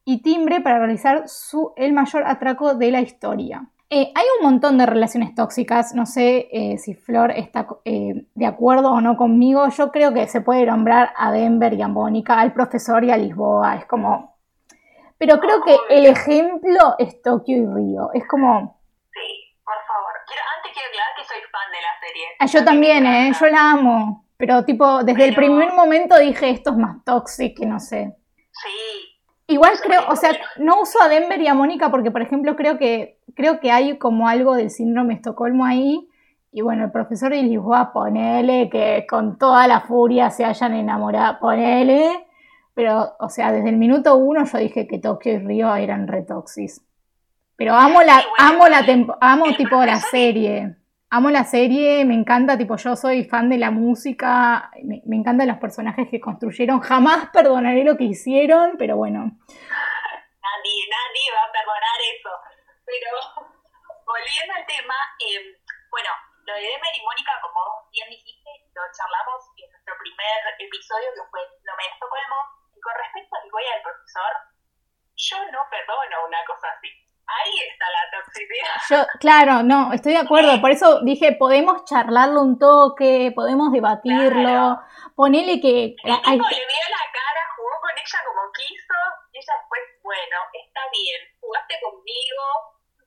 y 0.05 0.23
timbre 0.23 0.61
para 0.61 0.79
realizar 0.79 1.29
su, 1.29 1.73
el 1.77 1.93
mayor 1.93 2.25
atraco 2.27 2.75
de 2.75 2.91
la 2.91 3.01
historia. 3.01 3.67
Eh, 3.91 4.13
hay 4.15 4.25
un 4.39 4.47
montón 4.47 4.79
de 4.79 4.87
relaciones 4.87 5.35
tóxicas, 5.35 5.95
no 5.95 6.07
sé 6.07 6.49
si 6.79 6.95
Flor 6.95 7.33
está 7.33 7.67
de 7.85 8.47
acuerdo 8.47 8.93
o 8.93 9.01
no 9.01 9.17
conmigo, 9.17 9.69
yo 9.69 9.91
creo 9.91 10.15
que 10.15 10.29
se 10.29 10.41
puede 10.41 10.65
nombrar 10.65 11.13
a 11.17 11.33
Denver 11.33 11.75
y 11.75 11.83
a 11.83 11.89
Mónica, 11.89 12.39
al 12.39 12.53
profesor 12.53 13.03
y 13.03 13.11
a 13.11 13.17
Lisboa, 13.17 13.77
es 13.77 13.87
como 13.87 14.31
pero 15.21 15.39
creo 15.39 15.61
que 15.61 15.77
el 15.91 16.07
ejemplo 16.07 16.97
es 16.97 17.21
Tokio 17.21 17.55
y 17.59 17.67
Río. 17.67 18.09
Es 18.15 18.27
como. 18.27 18.81
Sí, 19.13 19.53
por 19.63 19.77
favor. 19.85 20.17
Quiero, 20.27 20.43
antes 20.57 20.73
quiero 20.73 20.89
aclarar 20.89 21.13
que 21.15 21.25
soy 21.29 21.43
fan 21.53 21.69
de 21.77 21.83
la 21.85 22.00
serie. 22.11 22.27
Ah, 22.39 22.47
yo 22.47 22.65
también, 22.65 23.07
¿eh? 23.07 23.33
Yo 23.39 23.47
la 23.47 23.73
amo. 23.73 24.25
Pero 24.41 24.65
tipo, 24.65 25.05
desde 25.05 25.27
el 25.27 25.35
primer 25.35 25.75
momento 25.75 26.19
dije, 26.19 26.49
esto 26.49 26.71
es 26.71 26.77
más 26.79 27.05
tóxico, 27.05 27.61
que 27.61 27.67
no 27.67 27.79
sé. 27.79 28.17
Sí. 28.51 29.11
Igual 29.49 29.73
creo, 29.83 30.01
o 30.09 30.17
sea, 30.17 30.31
no 30.59 30.81
uso 30.81 31.03
a 31.03 31.09
Denver 31.09 31.39
y 31.41 31.47
a 31.47 31.55
Mónica 31.55 31.91
porque, 31.91 32.11
por 32.11 32.23
ejemplo, 32.23 32.57
creo 32.57 32.79
que, 32.79 33.19
creo 33.35 33.61
que 33.61 33.71
hay 33.71 33.99
como 33.99 34.29
algo 34.29 34.55
del 34.55 34.71
síndrome 34.71 35.15
Estocolmo 35.15 35.67
ahí. 35.67 36.09
Y 36.53 36.63
bueno, 36.63 36.85
el 36.85 36.91
profesor 36.91 37.33
de 37.33 37.43
Lisboa, 37.43 37.93
ponele 37.93 38.71
que 38.71 39.07
con 39.09 39.39
toda 39.39 39.67
la 39.67 39.81
furia 39.81 40.31
se 40.31 40.45
hayan 40.45 40.75
enamorado, 40.75 41.39
ponele. 41.39 42.27
Pero, 42.75 43.13
o 43.19 43.29
sea, 43.29 43.53
desde 43.53 43.69
el 43.69 43.77
minuto 43.77 44.17
uno 44.17 44.45
yo 44.47 44.59
dije 44.59 44.87
que 44.87 44.99
Tokio 44.99 45.35
y 45.35 45.39
Río 45.39 45.75
eran 45.75 46.09
retoxis. 46.09 46.83
Pero 47.57 47.75
amo 47.75 48.03
la, 48.03 48.23
amo 48.39 48.69
la 48.69 48.87
amo 49.21 49.45
tipo 49.57 49.85
la 49.85 49.99
serie 49.99 50.80
amo 51.11 51.31
la 51.31 51.45
serie, 51.45 52.05
me 52.05 52.15
encanta, 52.15 52.57
tipo, 52.57 52.77
yo 52.77 52.95
soy 52.95 53.25
fan 53.25 53.51
de 53.51 53.59
la 53.59 53.71
música, 53.71 54.71
me, 54.83 55.03
encantan 55.11 55.49
los 55.49 55.59
personajes 55.59 56.09
que 56.09 56.21
construyeron, 56.21 56.81
jamás 56.81 57.31
perdonaré 57.33 57.83
lo 57.83 57.97
que 57.97 58.05
hicieron, 58.05 58.79
pero 58.79 58.97
bueno. 58.97 59.27
Nadie, 59.27 60.81
nadie 60.87 61.27
va 61.35 61.45
a 61.45 61.53
perdonar 61.53 61.99
eso. 62.15 62.31
Pero 62.87 63.11
volviendo 64.07 64.55
al 64.55 64.67
tema, 64.67 64.95
em, 65.19 65.43
bueno, 65.91 66.11
lo 66.47 66.55
de 66.55 66.63
Demer 66.63 66.95
y 66.95 67.03
Mónica, 67.03 67.35
como 67.43 67.91
bien 67.91 68.09
dijiste, 68.09 68.51
lo 68.71 68.83
charlamos 68.95 69.51
en 69.59 69.67
nuestro 69.67 69.95
primer 69.99 70.39
episodio 70.63 71.11
que 71.11 71.27
fue 71.31 71.43
No 71.67 71.75
me 71.75 71.91
Estocolmo, 71.91 72.39
y 72.71 72.81
con 72.81 72.95
respecto 72.95 73.35
al 73.35 73.51
Goya 73.51 73.75
del 73.75 73.83
profesor, 73.83 74.33
yo 75.19 75.39
no 75.51 75.67
perdono 75.71 76.27
una 76.27 76.43
cosa 76.47 76.71
así. 76.71 77.10
Ahí 77.31 77.53
está 77.71 77.87
la 77.87 78.05
toxicidad. 78.19 78.77
Yo, 78.91 79.19
claro, 79.21 79.63
no, 79.63 79.93
estoy 79.93 80.13
de 80.13 80.19
acuerdo. 80.19 80.61
Por 80.61 80.71
eso 80.71 81.01
dije, 81.03 81.33
podemos 81.33 81.85
charlarlo 81.85 82.43
un 82.43 82.59
toque, 82.59 83.33
podemos 83.35 83.71
debatirlo. 83.71 84.81
Ponele 85.15 85.61
que. 85.61 85.95
El 86.03 86.17
tipo 86.21 86.49
le 86.49 86.67
dio 86.67 86.87
la 86.91 87.07
cara, 87.15 87.43
jugó 87.57 87.77
con 87.81 87.93
ella 87.95 88.19
como 88.27 88.51
quiso, 88.53 88.99
y 89.33 89.39
ella 89.39 89.55
después, 89.61 89.81
bueno, 90.03 90.37
está 90.53 90.81
bien, 90.91 91.21
jugaste 91.41 91.75
conmigo, 91.83 92.43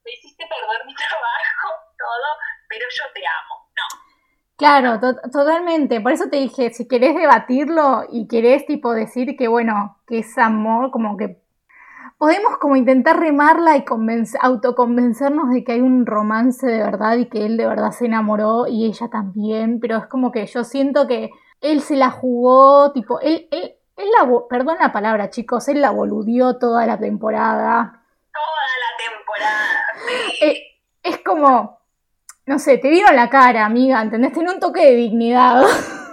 me 0.06 0.12
hiciste 0.12 0.46
perder 0.48 0.86
mi 0.86 0.96
trabajo, 1.04 1.68
todo, 1.98 2.30
pero 2.70 2.86
yo 2.90 3.04
te 3.14 3.22
amo. 3.28 3.68
No. 3.76 4.04
Claro, 4.56 5.00
totalmente. 5.32 6.00
Por 6.00 6.14
eso 6.14 6.30
te 6.30 6.38
dije, 6.38 6.72
si 6.72 6.88
querés 6.88 7.16
debatirlo 7.16 8.06
y 8.10 8.28
querés 8.28 8.66
tipo 8.66 8.94
decir 8.94 9.36
que 9.36 9.48
bueno, 9.48 10.02
que 10.08 10.20
es 10.20 10.38
amor, 10.38 10.92
como 10.92 11.18
que 11.18 11.43
podemos 12.24 12.58
como 12.58 12.78
intentar 12.78 13.20
remarla 13.20 13.76
y 13.76 13.84
autoconvencernos 14.40 15.50
de 15.50 15.66
que 15.66 15.74
hay 15.74 15.82
un 15.82 16.06
romance 16.06 16.66
de 16.66 16.82
verdad 16.82 17.18
y 17.18 17.26
que 17.26 17.46
él 17.46 17.58
de 17.58 17.68
verdad 17.68 17.92
se 17.92 18.06
enamoró 18.06 18.66
y 18.66 18.86
ella 18.86 19.10
también, 19.10 19.82
pero 19.82 19.98
es 19.98 20.06
como 20.08 20.32
que 20.32 20.46
yo 20.46 20.64
siento 20.64 21.06
que 21.06 21.32
él 21.60 21.82
se 21.82 21.98
la 21.98 22.12
jugó, 22.12 22.94
tipo, 22.94 23.20
él, 23.20 23.50
él, 23.52 23.76
él 23.98 24.08
la, 24.18 24.32
perdón 24.50 24.78
la 24.80 24.94
palabra 24.94 25.32
chicos, 25.32 25.68
él 25.68 25.82
la 25.82 25.92
boludió 25.92 26.58
toda 26.58 26.86
la 26.86 26.98
temporada. 26.98 28.06
Toda 28.32 28.72
la 28.80 29.10
temporada, 29.10 29.82
eh, 30.44 30.80
es 31.04 31.18
como, 31.26 31.82
no 32.46 32.58
sé, 32.58 32.78
te 32.78 32.90
vieron 32.90 33.18
la 33.18 33.30
cara, 33.30 33.66
amiga, 33.66 34.02
¿entendés? 34.02 34.32
Tiene 34.32 34.50
un 34.50 34.62
toque 34.62 34.80
de 34.86 34.96
dignidad. 34.96 35.66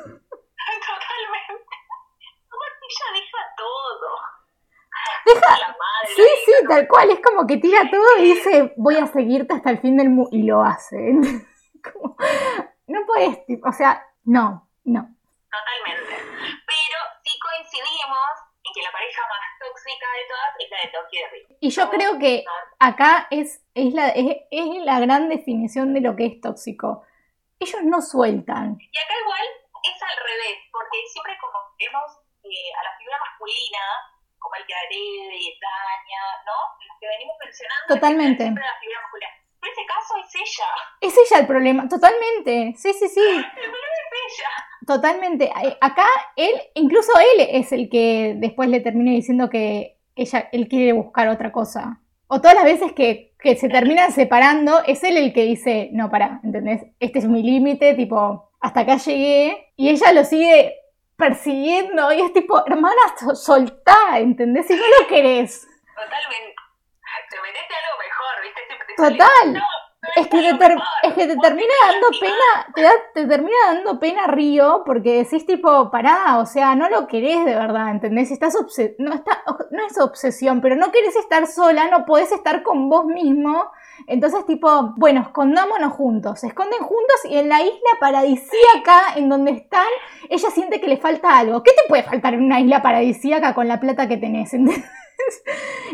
sí, 6.15 6.23
sí, 6.45 6.53
tal 6.69 6.87
cual, 6.89 7.11
es 7.11 7.21
como 7.21 7.47
que 7.47 7.57
tira 7.59 7.91
todo 7.91 8.19
y 8.19 8.35
dice, 8.35 8.73
voy 8.77 8.97
a 8.97 9.07
seguirte 9.07 9.55
hasta 9.55 9.71
el 9.71 9.79
fin 9.81 9.97
del 9.97 10.11
mundo, 10.11 10.31
y 10.33 10.43
lo 10.45 10.63
hace. 10.63 10.97
no 12.87 13.07
puedes, 13.07 13.39
o 13.65 13.73
sea, 13.73 14.07
no, 14.25 14.69
no. 14.85 15.17
Totalmente. 15.51 16.15
Pero 16.41 16.99
sí 17.25 17.39
coincidimos 17.39 18.29
en 18.65 18.73
que 18.75 18.83
la 18.83 18.93
pareja 18.93 19.23
más 19.29 19.41
tóxica 19.59 20.07
de 20.07 20.29
todas 20.29 20.55
es 20.59 20.71
la 20.71 20.79
de 20.79 20.89
Tokio 20.89 21.21
y 21.61 21.71
yo 21.71 21.91
creo 21.91 22.19
que 22.19 22.45
acá 22.79 23.29
es, 23.31 23.63
es, 23.75 23.93
la, 23.93 24.09
es, 24.09 24.49
es 24.51 24.67
la 24.85 24.99
gran 25.01 25.29
definición 25.29 25.93
de 25.93 26.01
lo 26.01 26.17
que 26.17 26.27
es 26.27 26.41
tóxico. 26.41 27.05
Ellos 27.59 27.83
no 27.85 28.01
sueltan. 28.01 28.79
Y 28.81 28.99
acá 28.99 29.15
igual 29.21 29.47
es 29.85 30.03
al 30.03 30.17
revés, 30.17 30.57
porque 30.73 30.99
siempre 31.13 31.37
como 31.39 31.59
vemos 31.79 32.17
eh, 32.45 32.73
a 32.81 32.85
la 32.85 32.97
figura 32.97 33.19
masculina 33.21 33.85
como 34.39 34.55
el 34.57 34.65
que 34.65 34.75
agrede 34.75 35.37
y 35.37 35.61
daña, 35.61 36.23
¿no? 36.49 36.57
Los 36.81 36.97
que 36.99 37.09
venimos 37.09 37.37
mencionando. 37.45 37.80
Totalmente. 37.91 38.45
Siempre 38.45 38.63
la 38.63 38.81
figura 38.81 39.01
masculina. 39.03 39.31
Pero 39.61 39.73
ese 39.73 39.87
caso 39.87 40.15
es 40.23 40.35
ella. 40.37 40.69
Es 41.01 41.15
ella 41.19 41.41
el 41.41 41.47
problema, 41.47 41.89
totalmente. 41.89 42.75
Sí, 42.79 42.93
sí, 42.93 43.09
sí. 43.09 43.21
El 43.21 43.45
problema 43.45 43.87
es 43.99 44.39
ella. 44.39 44.49
Totalmente. 44.87 45.53
Acá 45.81 46.07
él, 46.37 46.55
incluso 46.75 47.13
él 47.19 47.49
es 47.51 47.73
el 47.73 47.91
que 47.91 48.35
después 48.37 48.69
le 48.69 48.81
termina 48.81 49.11
diciendo 49.11 49.51
que 49.51 49.99
ella, 50.15 50.49
él 50.53 50.69
quiere 50.69 50.93
buscar 50.93 51.29
otra 51.29 51.51
cosa. 51.51 52.01
O 52.29 52.41
todas 52.41 52.55
las 52.55 52.65
veces 52.65 52.93
que, 52.93 53.35
que 53.41 53.57
se 53.57 53.69
terminan 53.69 54.13
separando, 54.13 54.85
es 54.87 55.03
él 55.03 55.17
el 55.17 55.33
que 55.33 55.43
dice, 55.43 55.91
no, 55.93 56.11
para, 56.11 56.41
¿entendés? 56.45 56.83
Este 57.01 57.19
es 57.19 57.27
mi 57.27 57.43
límite, 57.43 57.95
tipo, 57.95 58.53
hasta 58.61 58.81
acá 58.81 58.99
llegué. 58.99 59.73
Y 59.77 59.89
ella 59.89 60.13
lo 60.13 60.25
sigue 60.25 60.77
persiguiendo 61.17 62.13
y 62.13 62.21
es 62.21 62.33
tipo, 62.33 62.65
hermana, 62.67 63.03
soltá, 63.35 64.19
¿entendés? 64.19 64.69
Si 64.69 64.75
no 64.75 64.83
lo 65.01 65.09
querés. 65.09 65.67
Totalmente. 65.95 66.60
Te 67.31 67.41
mereces 67.41 67.77
algo 67.79 67.99
mejor, 67.99 68.43
¿viste? 68.43 68.61
Total. 68.97 69.63
es, 70.17 70.27
que 70.27 70.39
te 70.41 71.09
es 71.09 71.15
que 71.15 71.27
te 71.27 71.37
termina 71.37 71.75
dando 71.87 72.09
pena, 72.21 72.73
te, 72.75 72.83
da, 72.83 72.91
te 73.15 73.27
termina 73.27 73.57
dando 73.67 74.01
pena 74.01 74.27
Río 74.27 74.83
porque 74.85 75.23
decís 75.23 75.47
tipo, 75.47 75.91
pará, 75.91 76.39
o 76.39 76.47
sea, 76.47 76.75
no 76.75 76.89
lo 76.89 77.07
querés 77.07 77.45
de 77.45 77.55
verdad, 77.55 77.91
¿entendés? 77.91 78.31
Estás 78.31 78.55
no, 78.99 79.15
está, 79.15 79.43
no 79.71 79.87
es 79.87 79.99
obsesión, 79.99 80.61
pero 80.61 80.77
no 80.77 80.91
querés 80.91 81.17
estar 81.17 81.47
sola, 81.47 81.89
no 81.89 82.05
podés 82.05 82.33
estar 82.33 82.63
con 82.63 82.89
vos 82.89 83.07
mismo 83.07 83.71
entonces, 84.07 84.45
tipo, 84.47 84.95
bueno, 84.97 85.23
escondámonos 85.23 85.93
juntos. 85.93 86.41
Se 86.41 86.49
esconden 86.49 86.81
juntos 86.81 87.17
y 87.25 87.39
en 87.39 87.49
la 87.49 87.61
isla 87.63 87.91
paradisíaca 87.99 89.15
en 89.17 89.29
donde 89.29 89.53
están, 89.53 89.89
ella 90.29 90.51
siente 90.51 90.81
que 90.81 90.89
le 90.89 90.97
falta 90.97 91.39
algo. 91.39 91.63
¿Qué 91.63 91.73
te 91.73 91.89
puede 91.89 92.03
faltar 92.03 92.35
en 92.35 92.45
una 92.45 92.61
isla 92.61 92.83
paradisíaca 92.83 93.55
con 93.55 93.69
la 93.69 93.81
plata 93.81 94.09
que 94.09 94.17
tenés? 94.17 94.53
Entonces 94.55 94.85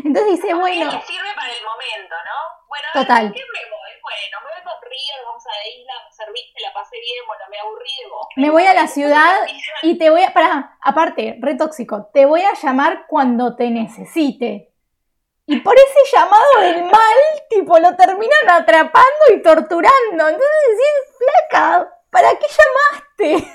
dice, 0.03 0.53
bueno. 0.53 0.91
Sirve 0.91 1.33
para 1.35 1.51
el 1.51 1.63
momento, 1.63 2.15
¿no? 2.25 2.66
Bueno, 2.77 3.07
Total. 3.07 3.33
¿qué 3.33 3.39
me 3.39 3.69
voy? 3.69 3.91
Bueno, 4.01 4.37
me 4.45 4.51
voy 4.53 4.63
con 4.63 4.89
Río, 4.89 5.25
vamos 5.25 5.43
a 5.45 5.49
la 5.49 5.67
isla, 5.67 5.93
me 6.05 6.13
serviste, 6.13 6.61
la 6.61 6.73
pasé 6.73 6.97
bien, 6.99 7.25
bueno, 7.25 7.43
me 7.49 7.59
aburrí 7.59 7.89
de 8.03 8.09
vos. 8.09 8.27
Me 8.35 8.49
voy 8.51 8.65
a 8.65 8.73
la 8.73 8.87
ciudad 8.87 9.47
y 9.81 9.97
te 9.97 10.09
voy 10.09 10.23
a. 10.23 10.33
Pará, 10.33 10.77
aparte, 10.81 11.37
re 11.41 11.55
tóxico, 11.55 12.09
te 12.13 12.25
voy 12.25 12.41
a 12.41 12.53
llamar 12.53 13.05
cuando 13.07 13.55
te 13.55 13.69
necesite. 13.69 14.73
Y 15.47 15.61
por 15.61 15.75
ese 15.75 16.15
llamado 16.15 16.59
del 16.59 16.83
mal, 16.83 17.17
tipo, 17.49 17.79
lo 17.79 17.95
terminan 17.95 18.49
atrapando 18.51 19.25
y 19.33 19.41
torturando. 19.41 19.87
Entonces 20.11 20.49
decís, 20.69 21.17
flaca, 21.17 21.89
¿para 22.11 22.37
qué 22.37 22.45
llamaste? 22.47 23.47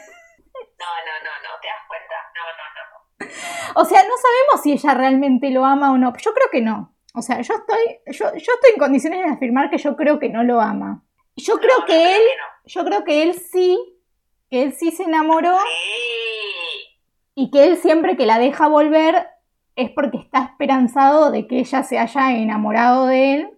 No, 0.78 0.86
no, 0.86 1.14
no, 1.22 1.30
no, 1.42 1.60
te 1.60 1.68
das 1.68 1.86
cuenta. 1.86 2.14
No, 2.34 3.28
no, 3.28 3.28
no. 3.28 3.80
O 3.82 3.84
sea, 3.84 4.02
no 4.04 4.14
sabemos 4.16 4.62
si 4.62 4.72
ella 4.72 4.94
realmente 4.94 5.50
lo 5.50 5.66
ama 5.66 5.92
o 5.92 5.98
no. 5.98 6.12
Yo 6.16 6.32
creo 6.32 6.48
que 6.50 6.62
no. 6.62 6.92
O 7.12 7.22
sea, 7.22 7.40
yo 7.40 7.54
estoy, 7.54 7.98
yo, 8.06 8.32
yo 8.32 8.52
estoy 8.54 8.70
en 8.74 8.78
condiciones 8.78 9.22
de 9.22 9.30
afirmar 9.30 9.70
que 9.70 9.78
yo 9.78 9.96
creo 9.96 10.18
que 10.18 10.28
no 10.28 10.42
lo 10.42 10.60
ama. 10.60 11.02
Yo 11.36 11.58
creo 11.58 11.84
que 11.86 12.16
él, 12.16 12.22
yo 12.64 12.84
creo 12.84 13.04
que 13.04 13.22
él 13.22 13.34
sí, 13.34 13.78
que 14.50 14.62
él 14.62 14.72
sí 14.72 14.90
se 14.90 15.04
enamoró. 15.04 15.56
Sí. 15.58 16.98
Y 17.34 17.50
que 17.50 17.64
él 17.64 17.76
siempre 17.76 18.16
que 18.16 18.26
la 18.26 18.38
deja 18.38 18.68
volver 18.68 19.26
es 19.76 19.90
porque 19.90 20.18
está 20.18 20.44
esperanzado 20.44 21.30
de 21.30 21.46
que 21.46 21.58
ella 21.58 21.82
se 21.82 21.98
haya 21.98 22.32
enamorado 22.32 23.06
de 23.06 23.34
él. 23.34 23.50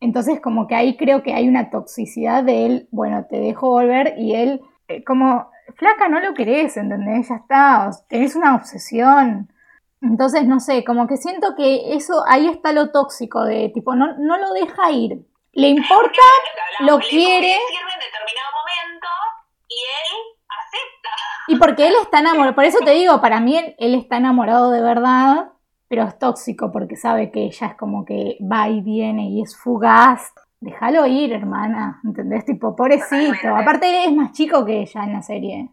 Entonces 0.00 0.40
como 0.40 0.66
que 0.66 0.74
ahí 0.74 0.96
creo 0.96 1.22
que 1.22 1.34
hay 1.34 1.48
una 1.48 1.70
toxicidad 1.70 2.44
de 2.44 2.66
él, 2.66 2.88
bueno, 2.90 3.26
te 3.28 3.40
dejo 3.40 3.70
volver 3.70 4.14
y 4.18 4.34
él 4.34 4.60
eh, 4.88 5.02
como, 5.04 5.50
flaca, 5.74 6.08
no 6.08 6.20
lo 6.20 6.34
querés, 6.34 6.76
¿entendés? 6.76 7.28
Ya 7.28 7.36
está, 7.36 7.90
tenés 8.08 8.36
una 8.36 8.54
obsesión. 8.54 9.50
Entonces, 10.02 10.46
no 10.46 10.60
sé, 10.60 10.84
como 10.84 11.06
que 11.06 11.16
siento 11.16 11.54
que 11.56 11.94
eso, 11.94 12.22
ahí 12.28 12.46
está 12.46 12.72
lo 12.72 12.90
tóxico 12.90 13.44
de 13.44 13.70
tipo, 13.70 13.94
no, 13.94 14.16
no 14.18 14.36
lo 14.36 14.52
deja 14.52 14.90
ir. 14.90 15.26
Le 15.52 15.68
importa, 15.68 16.22
lo 16.80 16.98
quiere. 16.98 17.54
en 17.54 18.00
determinado 18.00 18.50
momento 18.52 19.08
y 19.68 19.74
él 19.74 20.36
y 21.48 21.56
porque 21.56 21.86
él 21.86 21.94
está 22.02 22.20
enamorado, 22.20 22.54
por 22.54 22.64
eso 22.64 22.78
te 22.84 22.90
digo, 22.90 23.20
para 23.20 23.40
mí 23.40 23.56
él, 23.78 23.94
está 23.94 24.16
enamorado 24.16 24.70
de 24.70 24.82
verdad, 24.82 25.52
pero 25.88 26.02
es 26.02 26.18
tóxico 26.18 26.72
porque 26.72 26.96
sabe 26.96 27.30
que 27.30 27.44
ella 27.44 27.68
es 27.68 27.74
como 27.76 28.04
que 28.04 28.36
va 28.40 28.68
y 28.68 28.80
viene 28.80 29.30
y 29.30 29.42
es 29.42 29.56
fugaz. 29.56 30.32
Déjalo 30.58 31.06
ir, 31.06 31.32
hermana, 31.32 32.00
¿entendés? 32.02 32.44
Tipo, 32.44 32.74
pobrecito. 32.74 33.54
Aparte 33.54 33.88
él 33.88 34.10
es 34.10 34.16
más 34.16 34.32
chico 34.32 34.64
que 34.64 34.80
ella 34.80 35.04
en 35.04 35.12
la 35.12 35.22
serie. 35.22 35.68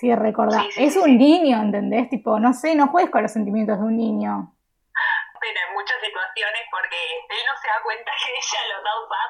Sí. 0.00 0.06
Sí, 0.06 0.14
recordar. 0.14 0.64
es 0.78 0.96
un 0.96 1.18
niño, 1.18 1.60
¿entendés? 1.60 2.08
Tipo, 2.08 2.40
no 2.40 2.54
sé, 2.54 2.74
no 2.74 2.88
juegues 2.88 3.10
con 3.10 3.22
los 3.22 3.32
sentimientos 3.32 3.78
de 3.78 3.84
un 3.84 3.98
niño. 3.98 4.54
Pero 5.38 5.58
en 5.68 5.74
muchas 5.74 5.96
situaciones 6.02 6.62
porque 6.70 6.96
él 7.28 7.42
no 7.46 7.60
se 7.60 7.68
da 7.68 7.82
cuenta 7.84 8.10
que 8.24 8.30
ella 8.32 8.60
lo 8.68 8.82
da 8.82 9.20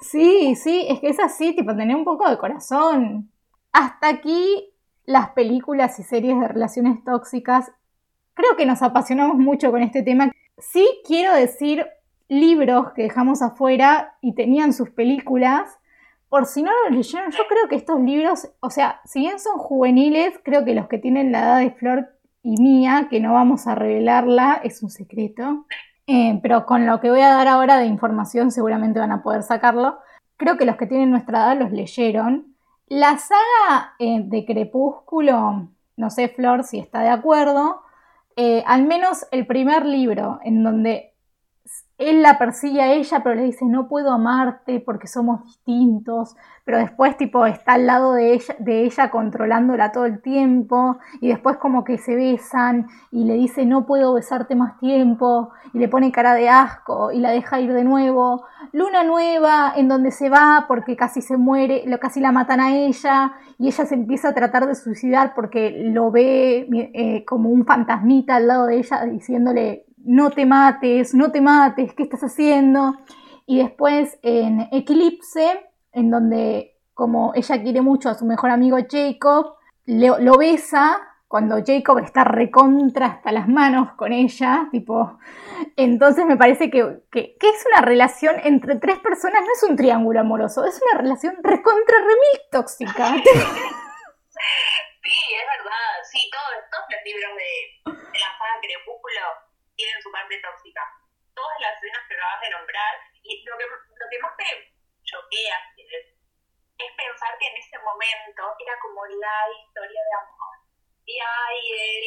Sí, 0.00 0.54
sí, 0.54 0.86
es 0.88 1.00
que 1.00 1.08
es 1.08 1.18
así, 1.18 1.56
tipo, 1.56 1.74
tener 1.74 1.96
un 1.96 2.04
poco 2.04 2.30
de 2.30 2.38
corazón. 2.38 3.32
Hasta 3.72 4.08
aquí 4.08 4.72
las 5.06 5.30
películas 5.30 5.98
y 5.98 6.04
series 6.04 6.38
de 6.38 6.46
relaciones 6.46 7.02
tóxicas. 7.04 7.72
Creo 8.34 8.56
que 8.56 8.66
nos 8.66 8.80
apasionamos 8.82 9.38
mucho 9.38 9.72
con 9.72 9.82
este 9.82 10.04
tema. 10.04 10.30
Sí 10.58 11.00
quiero 11.04 11.34
decir 11.34 11.86
libros 12.28 12.92
que 12.92 13.02
dejamos 13.02 13.42
afuera 13.42 14.16
y 14.20 14.34
tenían 14.34 14.72
sus 14.72 14.90
películas. 14.90 15.80
Por 16.32 16.46
si 16.46 16.62
no 16.62 16.70
lo 16.72 16.96
leyeron, 16.96 17.30
yo 17.30 17.42
creo 17.46 17.68
que 17.68 17.76
estos 17.76 18.00
libros, 18.00 18.48
o 18.60 18.70
sea, 18.70 19.02
si 19.04 19.20
bien 19.20 19.38
son 19.38 19.58
juveniles, 19.58 20.32
creo 20.42 20.64
que 20.64 20.74
los 20.74 20.88
que 20.88 20.96
tienen 20.96 21.30
la 21.30 21.40
edad 21.40 21.58
de 21.58 21.72
Flor 21.72 22.08
y 22.42 22.56
mía, 22.58 23.08
que 23.10 23.20
no 23.20 23.34
vamos 23.34 23.66
a 23.66 23.74
revelarla, 23.74 24.58
es 24.64 24.82
un 24.82 24.88
secreto. 24.88 25.66
Eh, 26.06 26.40
pero 26.42 26.64
con 26.64 26.86
lo 26.86 27.00
que 27.00 27.10
voy 27.10 27.20
a 27.20 27.28
dar 27.28 27.48
ahora 27.48 27.76
de 27.76 27.84
información 27.84 28.50
seguramente 28.50 28.98
van 28.98 29.12
a 29.12 29.22
poder 29.22 29.42
sacarlo. 29.42 29.98
Creo 30.38 30.56
que 30.56 30.64
los 30.64 30.76
que 30.76 30.86
tienen 30.86 31.10
nuestra 31.10 31.38
edad 31.40 31.60
los 31.60 31.70
leyeron. 31.70 32.56
La 32.86 33.18
saga 33.18 33.92
eh, 33.98 34.22
de 34.24 34.46
Crepúsculo, 34.46 35.68
no 35.98 36.08
sé 36.08 36.28
Flor 36.28 36.64
si 36.64 36.78
está 36.78 37.00
de 37.02 37.10
acuerdo, 37.10 37.82
eh, 38.36 38.64
al 38.66 38.84
menos 38.84 39.26
el 39.32 39.46
primer 39.46 39.84
libro 39.84 40.40
en 40.44 40.64
donde 40.64 41.11
él 41.98 42.22
la 42.22 42.38
persigue 42.38 42.80
a 42.80 42.92
ella, 42.92 43.20
pero 43.22 43.36
le 43.36 43.44
dice, 43.44 43.64
no 43.64 43.88
puedo 43.88 44.10
amarte 44.10 44.80
porque 44.80 45.06
somos 45.06 45.44
distintos, 45.44 46.34
pero 46.64 46.78
después 46.78 47.16
tipo 47.16 47.46
está 47.46 47.74
al 47.74 47.86
lado 47.86 48.14
de 48.14 48.34
ella, 48.34 48.56
de 48.58 48.84
ella 48.84 49.10
controlándola 49.10 49.92
todo 49.92 50.06
el 50.06 50.20
tiempo, 50.20 50.98
y 51.20 51.28
después 51.28 51.58
como 51.58 51.84
que 51.84 51.98
se 51.98 52.16
besan 52.16 52.88
y 53.10 53.24
le 53.24 53.34
dice, 53.34 53.66
no 53.66 53.86
puedo 53.86 54.14
besarte 54.14 54.56
más 54.56 54.78
tiempo, 54.80 55.50
y 55.72 55.78
le 55.78 55.88
pone 55.88 56.10
cara 56.10 56.34
de 56.34 56.48
asco 56.48 57.12
y 57.12 57.20
la 57.20 57.30
deja 57.30 57.60
ir 57.60 57.72
de 57.72 57.84
nuevo. 57.84 58.44
Luna 58.72 59.04
nueva, 59.04 59.72
en 59.76 59.88
donde 59.88 60.10
se 60.10 60.28
va 60.28 60.64
porque 60.66 60.96
casi 60.96 61.22
se 61.22 61.36
muere, 61.36 61.84
casi 62.00 62.20
la 62.20 62.32
matan 62.32 62.60
a 62.60 62.74
ella, 62.74 63.34
y 63.58 63.68
ella 63.68 63.86
se 63.86 63.94
empieza 63.94 64.30
a 64.30 64.34
tratar 64.34 64.66
de 64.66 64.74
suicidar 64.74 65.34
porque 65.34 65.70
lo 65.70 66.10
ve 66.10 66.68
eh, 66.94 67.24
como 67.24 67.50
un 67.50 67.64
fantasmita 67.64 68.36
al 68.36 68.48
lado 68.48 68.66
de 68.66 68.78
ella 68.78 69.04
diciéndole 69.04 69.86
no 70.04 70.30
te 70.30 70.46
mates, 70.46 71.14
no 71.14 71.30
te 71.30 71.40
mates, 71.40 71.94
¿qué 71.94 72.02
estás 72.04 72.22
haciendo? 72.22 72.94
Y 73.46 73.58
después 73.58 74.18
en 74.22 74.68
Eclipse, 74.72 75.70
en 75.92 76.10
donde 76.10 76.78
como 76.94 77.32
ella 77.34 77.62
quiere 77.62 77.80
mucho 77.80 78.08
a 78.10 78.14
su 78.14 78.24
mejor 78.24 78.50
amigo 78.50 78.76
Jacob, 78.88 79.56
lo 79.86 80.36
besa 80.38 81.00
cuando 81.32 81.56
Jacob 81.64 81.98
está 82.00 82.24
recontra 82.24 83.06
hasta 83.06 83.32
las 83.32 83.48
manos 83.48 83.92
con 83.96 84.12
ella, 84.12 84.68
tipo, 84.70 85.18
entonces 85.76 86.26
me 86.26 86.36
parece 86.36 86.70
que, 86.70 87.04
que, 87.10 87.36
es 87.40 87.64
una 87.72 87.80
relación 87.80 88.36
entre 88.44 88.76
tres 88.76 88.98
personas, 88.98 89.40
no 89.40 89.48
es 89.56 89.62
un 89.62 89.74
triángulo 89.74 90.20
amoroso, 90.20 90.62
es 90.66 90.78
una 90.82 91.00
relación 91.00 91.34
recontra 91.42 91.96
remil 91.98 92.40
tóxica. 92.50 93.14
Sí, 95.04 95.34
es 95.34 95.46
verdad, 95.58 95.92
sí, 96.10 96.30
todos, 96.30 96.86
los 96.88 97.00
libros 97.04 97.30
de, 97.36 98.02
de 98.12 98.18
la 98.18 98.30
saga 98.38 98.60
Crepúsculo 98.62 99.41
tienen 99.82 100.02
su 100.02 100.10
parte 100.12 100.38
tóxica. 100.38 100.82
Todas 101.34 101.58
las 101.58 101.74
escenas 101.74 102.06
que 102.06 102.14
acabas 102.14 102.40
de 102.40 102.50
nombrar, 102.50 102.94
y 103.22 103.42
lo 103.42 103.58
que, 103.58 103.66
lo 103.66 104.06
que 104.10 104.18
más 104.22 104.32
me 104.38 104.46
choquea 105.02 105.58
es, 105.76 106.06
es 106.78 106.90
pensar 106.94 107.34
que 107.38 107.48
en 107.50 107.56
ese 107.56 107.78
momento 107.82 108.42
era 108.62 108.74
como 108.78 109.02
la 109.06 109.36
historia 109.58 110.00
de 110.06 110.14
amor. 110.22 110.54
Y 111.06 111.18
hay 111.18 111.58
él, 111.82 112.04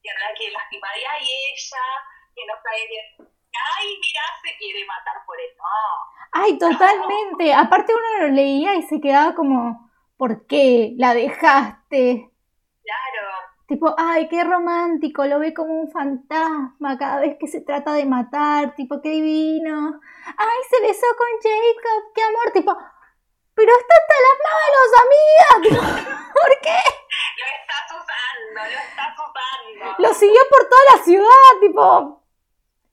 que 0.00 0.08
no 0.08 0.20
la 0.24 0.32
quiere 0.32 0.56
lastimar, 0.56 0.96
y 0.96 1.04
ella, 1.04 1.84
que 2.32 2.46
no 2.48 2.54
sabe 2.64 2.86
bien. 2.88 3.06
Ay, 3.20 3.88
mira, 4.00 4.24
se 4.40 4.56
quiere 4.56 4.86
matar 4.86 5.20
por 5.26 5.36
él. 5.40 5.52
No. 5.58 6.08
Ay, 6.32 6.58
totalmente. 6.58 7.52
Aparte 7.52 7.92
uno 7.92 8.26
lo 8.26 8.28
leía 8.32 8.74
y 8.76 8.82
se 8.82 9.00
quedaba 9.00 9.34
como, 9.34 9.90
¿por 10.16 10.46
qué 10.46 10.94
la 10.96 11.12
dejaste? 11.12 12.27
Tipo, 13.68 13.94
ay, 13.98 14.28
qué 14.28 14.42
romántico, 14.44 15.26
lo 15.26 15.38
ve 15.38 15.52
como 15.52 15.74
un 15.74 15.90
fantasma 15.90 16.96
cada 16.96 17.20
vez 17.20 17.36
que 17.38 17.46
se 17.46 17.60
trata 17.60 17.92
de 17.92 18.06
matar, 18.06 18.74
tipo, 18.74 19.02
qué 19.02 19.10
divino. 19.10 20.00
Ay, 20.24 20.58
se 20.70 20.80
besó 20.80 21.06
con 21.18 21.28
Jacob, 21.42 22.12
qué 22.14 22.22
amor, 22.22 22.50
tipo, 22.54 22.74
pero 23.52 23.70
está 23.70 23.94
hasta 24.00 24.16
las 24.26 24.38
manos, 24.48 24.88
amiga. 25.04 26.32
¿Por 26.32 26.60
qué? 26.62 26.80
Lo 27.36 27.46
estás 27.60 27.88
usando, 27.90 28.60
lo 28.72 28.80
estás 28.88 29.14
usando. 29.18 29.96
Lo 29.98 30.14
siguió 30.14 30.40
por 30.48 30.66
toda 30.66 30.82
la 30.96 31.04
ciudad, 31.04 31.60
tipo, 31.60 32.17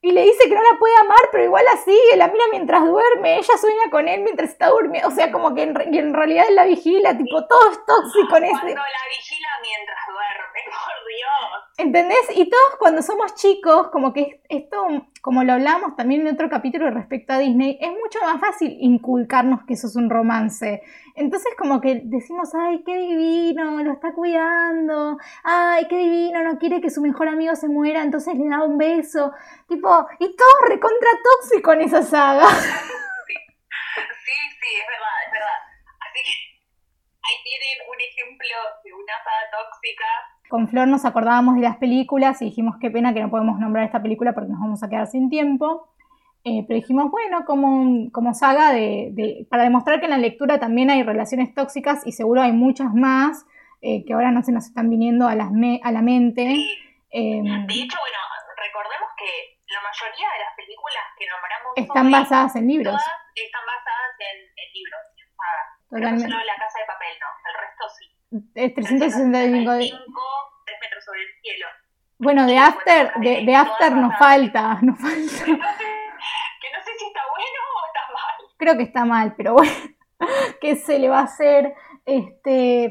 y 0.05 0.11
le 0.11 0.21
dice 0.21 0.47
que 0.47 0.53
no 0.53 0.61
la 0.61 0.77
puede 0.77 0.95
amar, 0.97 1.29
pero 1.31 1.45
igual 1.45 1.65
la 1.65 1.77
sigue, 1.77 2.15
la 2.15 2.27
mira 2.27 2.45
mientras 2.51 2.85
duerme, 2.85 3.37
ella 3.37 3.57
sueña 3.59 3.89
con 3.89 4.07
él 4.07 4.21
mientras 4.21 4.51
está 4.51 4.67
durmiendo, 4.67 5.07
o 5.07 5.11
sea, 5.11 5.31
como 5.31 5.55
que 5.55 5.63
en, 5.63 5.75
en 5.95 6.13
realidad 6.13 6.45
él 6.47 6.53
la 6.53 6.65
vigila, 6.65 7.17
tipo, 7.17 7.43
todo 7.47 7.71
es 7.71 7.83
tóxico 7.87 8.37
en 8.37 8.43
ese... 8.43 8.53
Cuando 8.53 8.75
la 8.75 9.05
vigila 9.09 9.49
mientras 9.63 9.97
duerme, 10.05 10.59
por 10.69 11.04
Dios. 11.15 11.65
¿Entendés? 11.77 12.29
Y 12.35 12.49
todos 12.49 12.75
cuando 12.79 13.01
somos 13.01 13.35
chicos, 13.35 13.89
como 13.89 14.13
que 14.13 14.41
esto, 14.49 14.87
como 15.21 15.43
lo 15.43 15.53
hablamos 15.53 15.95
también 15.95 16.21
en 16.21 16.33
otro 16.33 16.49
capítulo 16.49 16.89
respecto 16.89 17.33
a 17.33 17.39
Disney, 17.39 17.77
es 17.81 17.89
mucho 17.89 18.19
más 18.21 18.39
fácil 18.39 18.77
inculcarnos 18.79 19.65
que 19.65 19.73
eso 19.73 19.87
es 19.87 19.95
un 19.95 20.09
romance. 20.09 20.81
Entonces 21.15 21.53
como 21.57 21.81
que 21.81 22.01
decimos, 22.03 22.53
ay, 22.55 22.83
qué 22.85 22.95
divino, 22.95 23.83
lo 23.83 23.91
está 23.91 24.13
cuidando, 24.13 25.17
ay, 25.43 25.87
qué 25.87 25.97
divino, 25.97 26.43
no 26.43 26.57
quiere 26.59 26.81
que 26.81 26.89
su 26.89 27.01
mejor 27.01 27.27
amigo 27.27 27.55
se 27.55 27.67
muera, 27.67 28.03
entonces 28.03 28.35
le 28.35 28.49
da 28.49 28.63
un 28.63 28.77
beso. 28.77 29.31
Tipo, 29.67 30.07
y 30.19 30.35
todo 30.35 30.67
recontra 30.67 31.09
tóxico 31.23 31.73
en 31.73 31.81
esa 31.81 32.03
saga. 32.03 32.47
Sí, 32.47 34.33
sí, 34.59 34.69
es 34.81 34.87
verdad, 34.87 35.17
es 35.25 35.31
verdad. 35.31 35.59
Así 36.01 36.19
que 36.23 36.33
ahí 37.21 37.37
tienen 37.43 37.77
un 37.87 37.99
ejemplo 38.01 38.57
de 38.83 38.93
una 38.93 39.13
saga 39.23 39.45
tóxica. 39.51 40.34
Con 40.49 40.67
Flor 40.67 40.87
nos 40.87 41.05
acordábamos 41.05 41.55
de 41.55 41.61
las 41.61 41.77
películas 41.77 42.41
y 42.41 42.45
dijimos 42.45 42.75
qué 42.79 42.91
pena 42.91 43.13
que 43.13 43.21
no 43.21 43.29
podemos 43.29 43.59
nombrar 43.59 43.85
esta 43.85 44.01
película 44.01 44.33
porque 44.33 44.51
nos 44.51 44.59
vamos 44.59 44.83
a 44.83 44.89
quedar 44.89 45.07
sin 45.07 45.29
tiempo. 45.29 45.89
Eh, 46.43 46.63
pero 46.67 46.79
dijimos, 46.79 47.09
bueno, 47.09 47.43
como, 47.45 48.11
como 48.11 48.35
saga 48.35 48.71
de, 48.71 49.47
para 49.49 49.63
demostrar 49.63 49.99
que 49.99 50.05
en 50.05 50.11
la 50.11 50.19
lectura 50.19 50.59
también 50.59 50.91
hay 50.91 51.01
relaciones 51.01 51.55
tóxicas 51.55 52.05
y 52.05 52.11
seguro 52.11 52.43
hay 52.43 52.51
muchas 52.51 52.93
más 52.93 53.45
eh, 53.81 54.05
que 54.05 54.13
ahora 54.13 54.29
no 54.29 54.43
se 54.43 54.51
nos 54.51 54.65
están 54.65 54.89
viniendo 54.89 55.27
a, 55.27 55.33
las 55.33 55.49
a 55.49 55.91
la 55.91 56.01
mente. 56.01 56.43
Eh, 57.09 57.41
de 57.41 57.75
hecho, 57.81 57.97
bueno, 57.97 58.19
recordemos 58.57 59.09
que 59.17 59.57
la 59.73 59.81
mayoría 59.81 60.27
de 60.29 60.39
las 60.45 60.53
películas 60.55 61.03
que 61.17 61.25
nombramos 61.25 61.73
están 61.75 62.11
basadas 62.11 62.55
en 62.55 62.67
libros. 62.67 63.01
están 63.35 63.65
basadas 63.65 64.13
en, 64.19 64.37
libros, 64.73 65.01
en 65.17 65.27
sagas. 65.33 65.69
Totalmente. 65.89 66.29
solo 66.29 66.45
La 66.45 66.55
Casa 66.61 66.79
de 66.79 66.85
Papel, 66.85 67.13
no, 67.19 67.29
el 67.49 67.55
resto 67.57 67.89
sí. 67.89 68.14
Es 68.55 68.73
365 68.73 69.71
de... 69.71 69.79
3 69.79 69.91
metros 70.81 71.05
sobre 71.05 71.21
el 71.21 71.27
cielo. 71.41 71.65
Bueno, 72.17 72.45
de 72.45 72.57
After, 72.57 73.13
de, 73.21 73.45
de 73.45 73.55
After 73.55 73.91
nos 73.91 74.17
falta, 74.17 74.79
nos 74.81 74.99
falta. 74.99 75.45
creo 78.57 78.77
que 78.77 78.83
está 78.83 79.05
mal, 79.05 79.35
pero 79.37 79.53
bueno, 79.53 79.71
¿qué 80.61 80.75
se 80.75 80.99
le 80.99 81.09
va 81.09 81.19
a 81.19 81.23
hacer? 81.23 81.73
Este, 82.05 82.89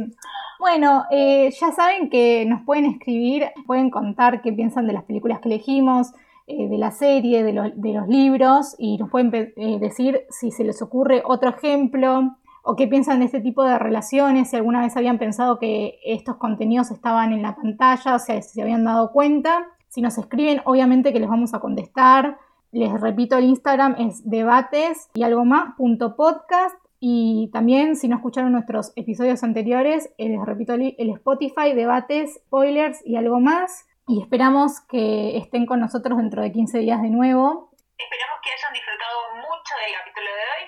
bueno, 0.61 1.05
eh, 1.11 1.51
ya 1.51 1.73
saben 1.73 2.11
que 2.11 2.45
nos 2.47 2.63
pueden 2.63 2.87
escribir, 2.87 3.51
pueden 3.67 3.91
contar 3.91 4.43
qué 4.43 4.53
piensan 4.53 4.87
de 4.87 4.93
las 4.93 5.05
películas 5.05 5.41
que 5.41 5.49
elegimos, 5.49 6.13
eh, 6.47 6.69
de 6.69 6.79
la 6.79 6.91
serie, 6.91 7.43
de, 7.43 7.53
los 7.53 8.09
libros, 8.09 8.77
y 8.79 8.99
nos 8.99 9.11
pueden 9.11 9.35
eh, 9.35 9.79
decir 9.81 10.23
si 10.31 10.51
se 10.51 10.63
les 10.63 10.83
ocurre 10.83 11.23
otro 11.25 11.51
ejemplo 11.51 12.37
o 12.65 12.77
qué 12.77 12.89
piensan 12.89 13.21
de 13.21 13.27
este 13.27 13.41
tipo 13.41 13.63
de 13.63 13.79
relaciones, 13.79 14.51
si 14.51 14.57
alguna 14.57 14.81
vez 14.81 14.97
habían 14.97 15.19
pensado 15.19 15.59
que 15.59 16.01
estos 16.05 16.37
contenidos 16.37 16.91
estaban 16.91 17.33
en 17.33 17.43
la 17.43 17.55
pantalla, 17.55 18.17
o 18.17 18.19
sea, 18.19 18.41
si 18.41 18.55
se 18.55 18.63
habían 18.63 18.85
dado 18.85 19.13
cuenta. 19.13 19.69
Si 19.89 20.01
nos 20.01 20.19
escriben, 20.19 20.63
obviamente 20.65 21.13
que 21.13 21.21
les 21.21 21.29
vamos 21.29 21.55
a 21.55 21.61
contestar. 21.61 22.39
Les 22.73 22.91
repito, 23.01 23.37
el 23.37 23.45
Instagram 23.45 23.95
es 23.99 24.29
debates 24.29 25.11
y 25.15 25.23
algo 25.23 25.45
más 25.45 25.77
punto 25.77 26.17
podcast. 26.17 26.75
Y 26.99 27.51
también, 27.53 27.97
si 27.97 28.09
no 28.09 28.17
escucharon 28.17 28.51
nuestros 28.51 28.93
episodios 28.97 29.45
anteriores, 29.45 30.13
eh, 30.17 30.31
les 30.31 30.45
repito 30.45 30.73
el 30.73 31.11
Spotify, 31.11 31.75
debates, 31.75 32.41
spoilers 32.47 33.07
y 33.07 33.17
algo 33.17 33.41
más. 33.41 33.87
Y 34.09 34.23
esperamos 34.23 34.81
que 34.89 35.37
estén 35.37 35.67
con 35.67 35.81
nosotros 35.81 36.17
dentro 36.19 36.43
de 36.43 36.51
15 36.51 36.79
días 36.79 37.03
de 37.03 37.11
nuevo. 37.11 37.71
Esperamos 37.97 38.39
que 38.43 38.51
hayan 38.51 38.73
disfrutado 38.73 39.19
mucho 39.37 39.73
del 39.85 39.95
capítulo 40.01 40.31
de 40.33 40.45
hoy. 40.51 40.65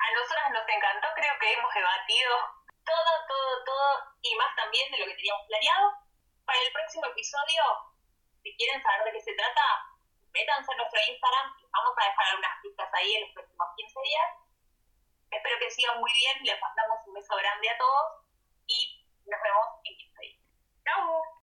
A 0.00 0.06
nosotros 0.16 0.44
nos 0.58 0.66
encantó, 0.66 1.06
creo 1.14 1.36
que 1.38 1.50
todo, 2.84 3.12
todo, 3.28 3.64
todo 3.64 3.88
y 4.22 4.34
más 4.36 4.54
también 4.56 4.90
de 4.90 4.98
lo 4.98 5.06
que 5.06 5.14
teníamos 5.14 5.46
planeado. 5.46 5.94
Para 6.44 6.58
el 6.58 6.72
próximo 6.72 7.06
episodio, 7.06 7.62
si 8.42 8.56
quieren 8.56 8.82
saber 8.82 9.04
de 9.04 9.12
qué 9.12 9.20
se 9.20 9.34
trata, 9.34 9.62
métanse 10.32 10.72
en 10.72 10.78
nuestro 10.78 11.00
Instagram, 11.06 11.46
vamos 11.70 11.94
a 11.96 12.04
dejar 12.04 12.26
algunas 12.28 12.62
pistas 12.62 12.88
ahí 12.94 13.14
en 13.14 13.22
los 13.22 13.32
próximos 13.32 13.68
15 13.76 14.00
días. 14.02 14.28
Espero 15.30 15.58
que 15.58 15.70
sigan 15.70 16.00
muy 16.00 16.12
bien, 16.12 16.36
les 16.42 16.60
mandamos 16.60 16.98
un 17.06 17.14
beso 17.14 17.36
grande 17.36 17.70
a 17.70 17.78
todos 17.78 18.06
y 18.66 19.06
nos 19.26 19.40
vemos 19.42 19.66
en 19.84 19.96
15 19.96 20.20
días. 20.20 20.42
¡Chao! 20.84 21.39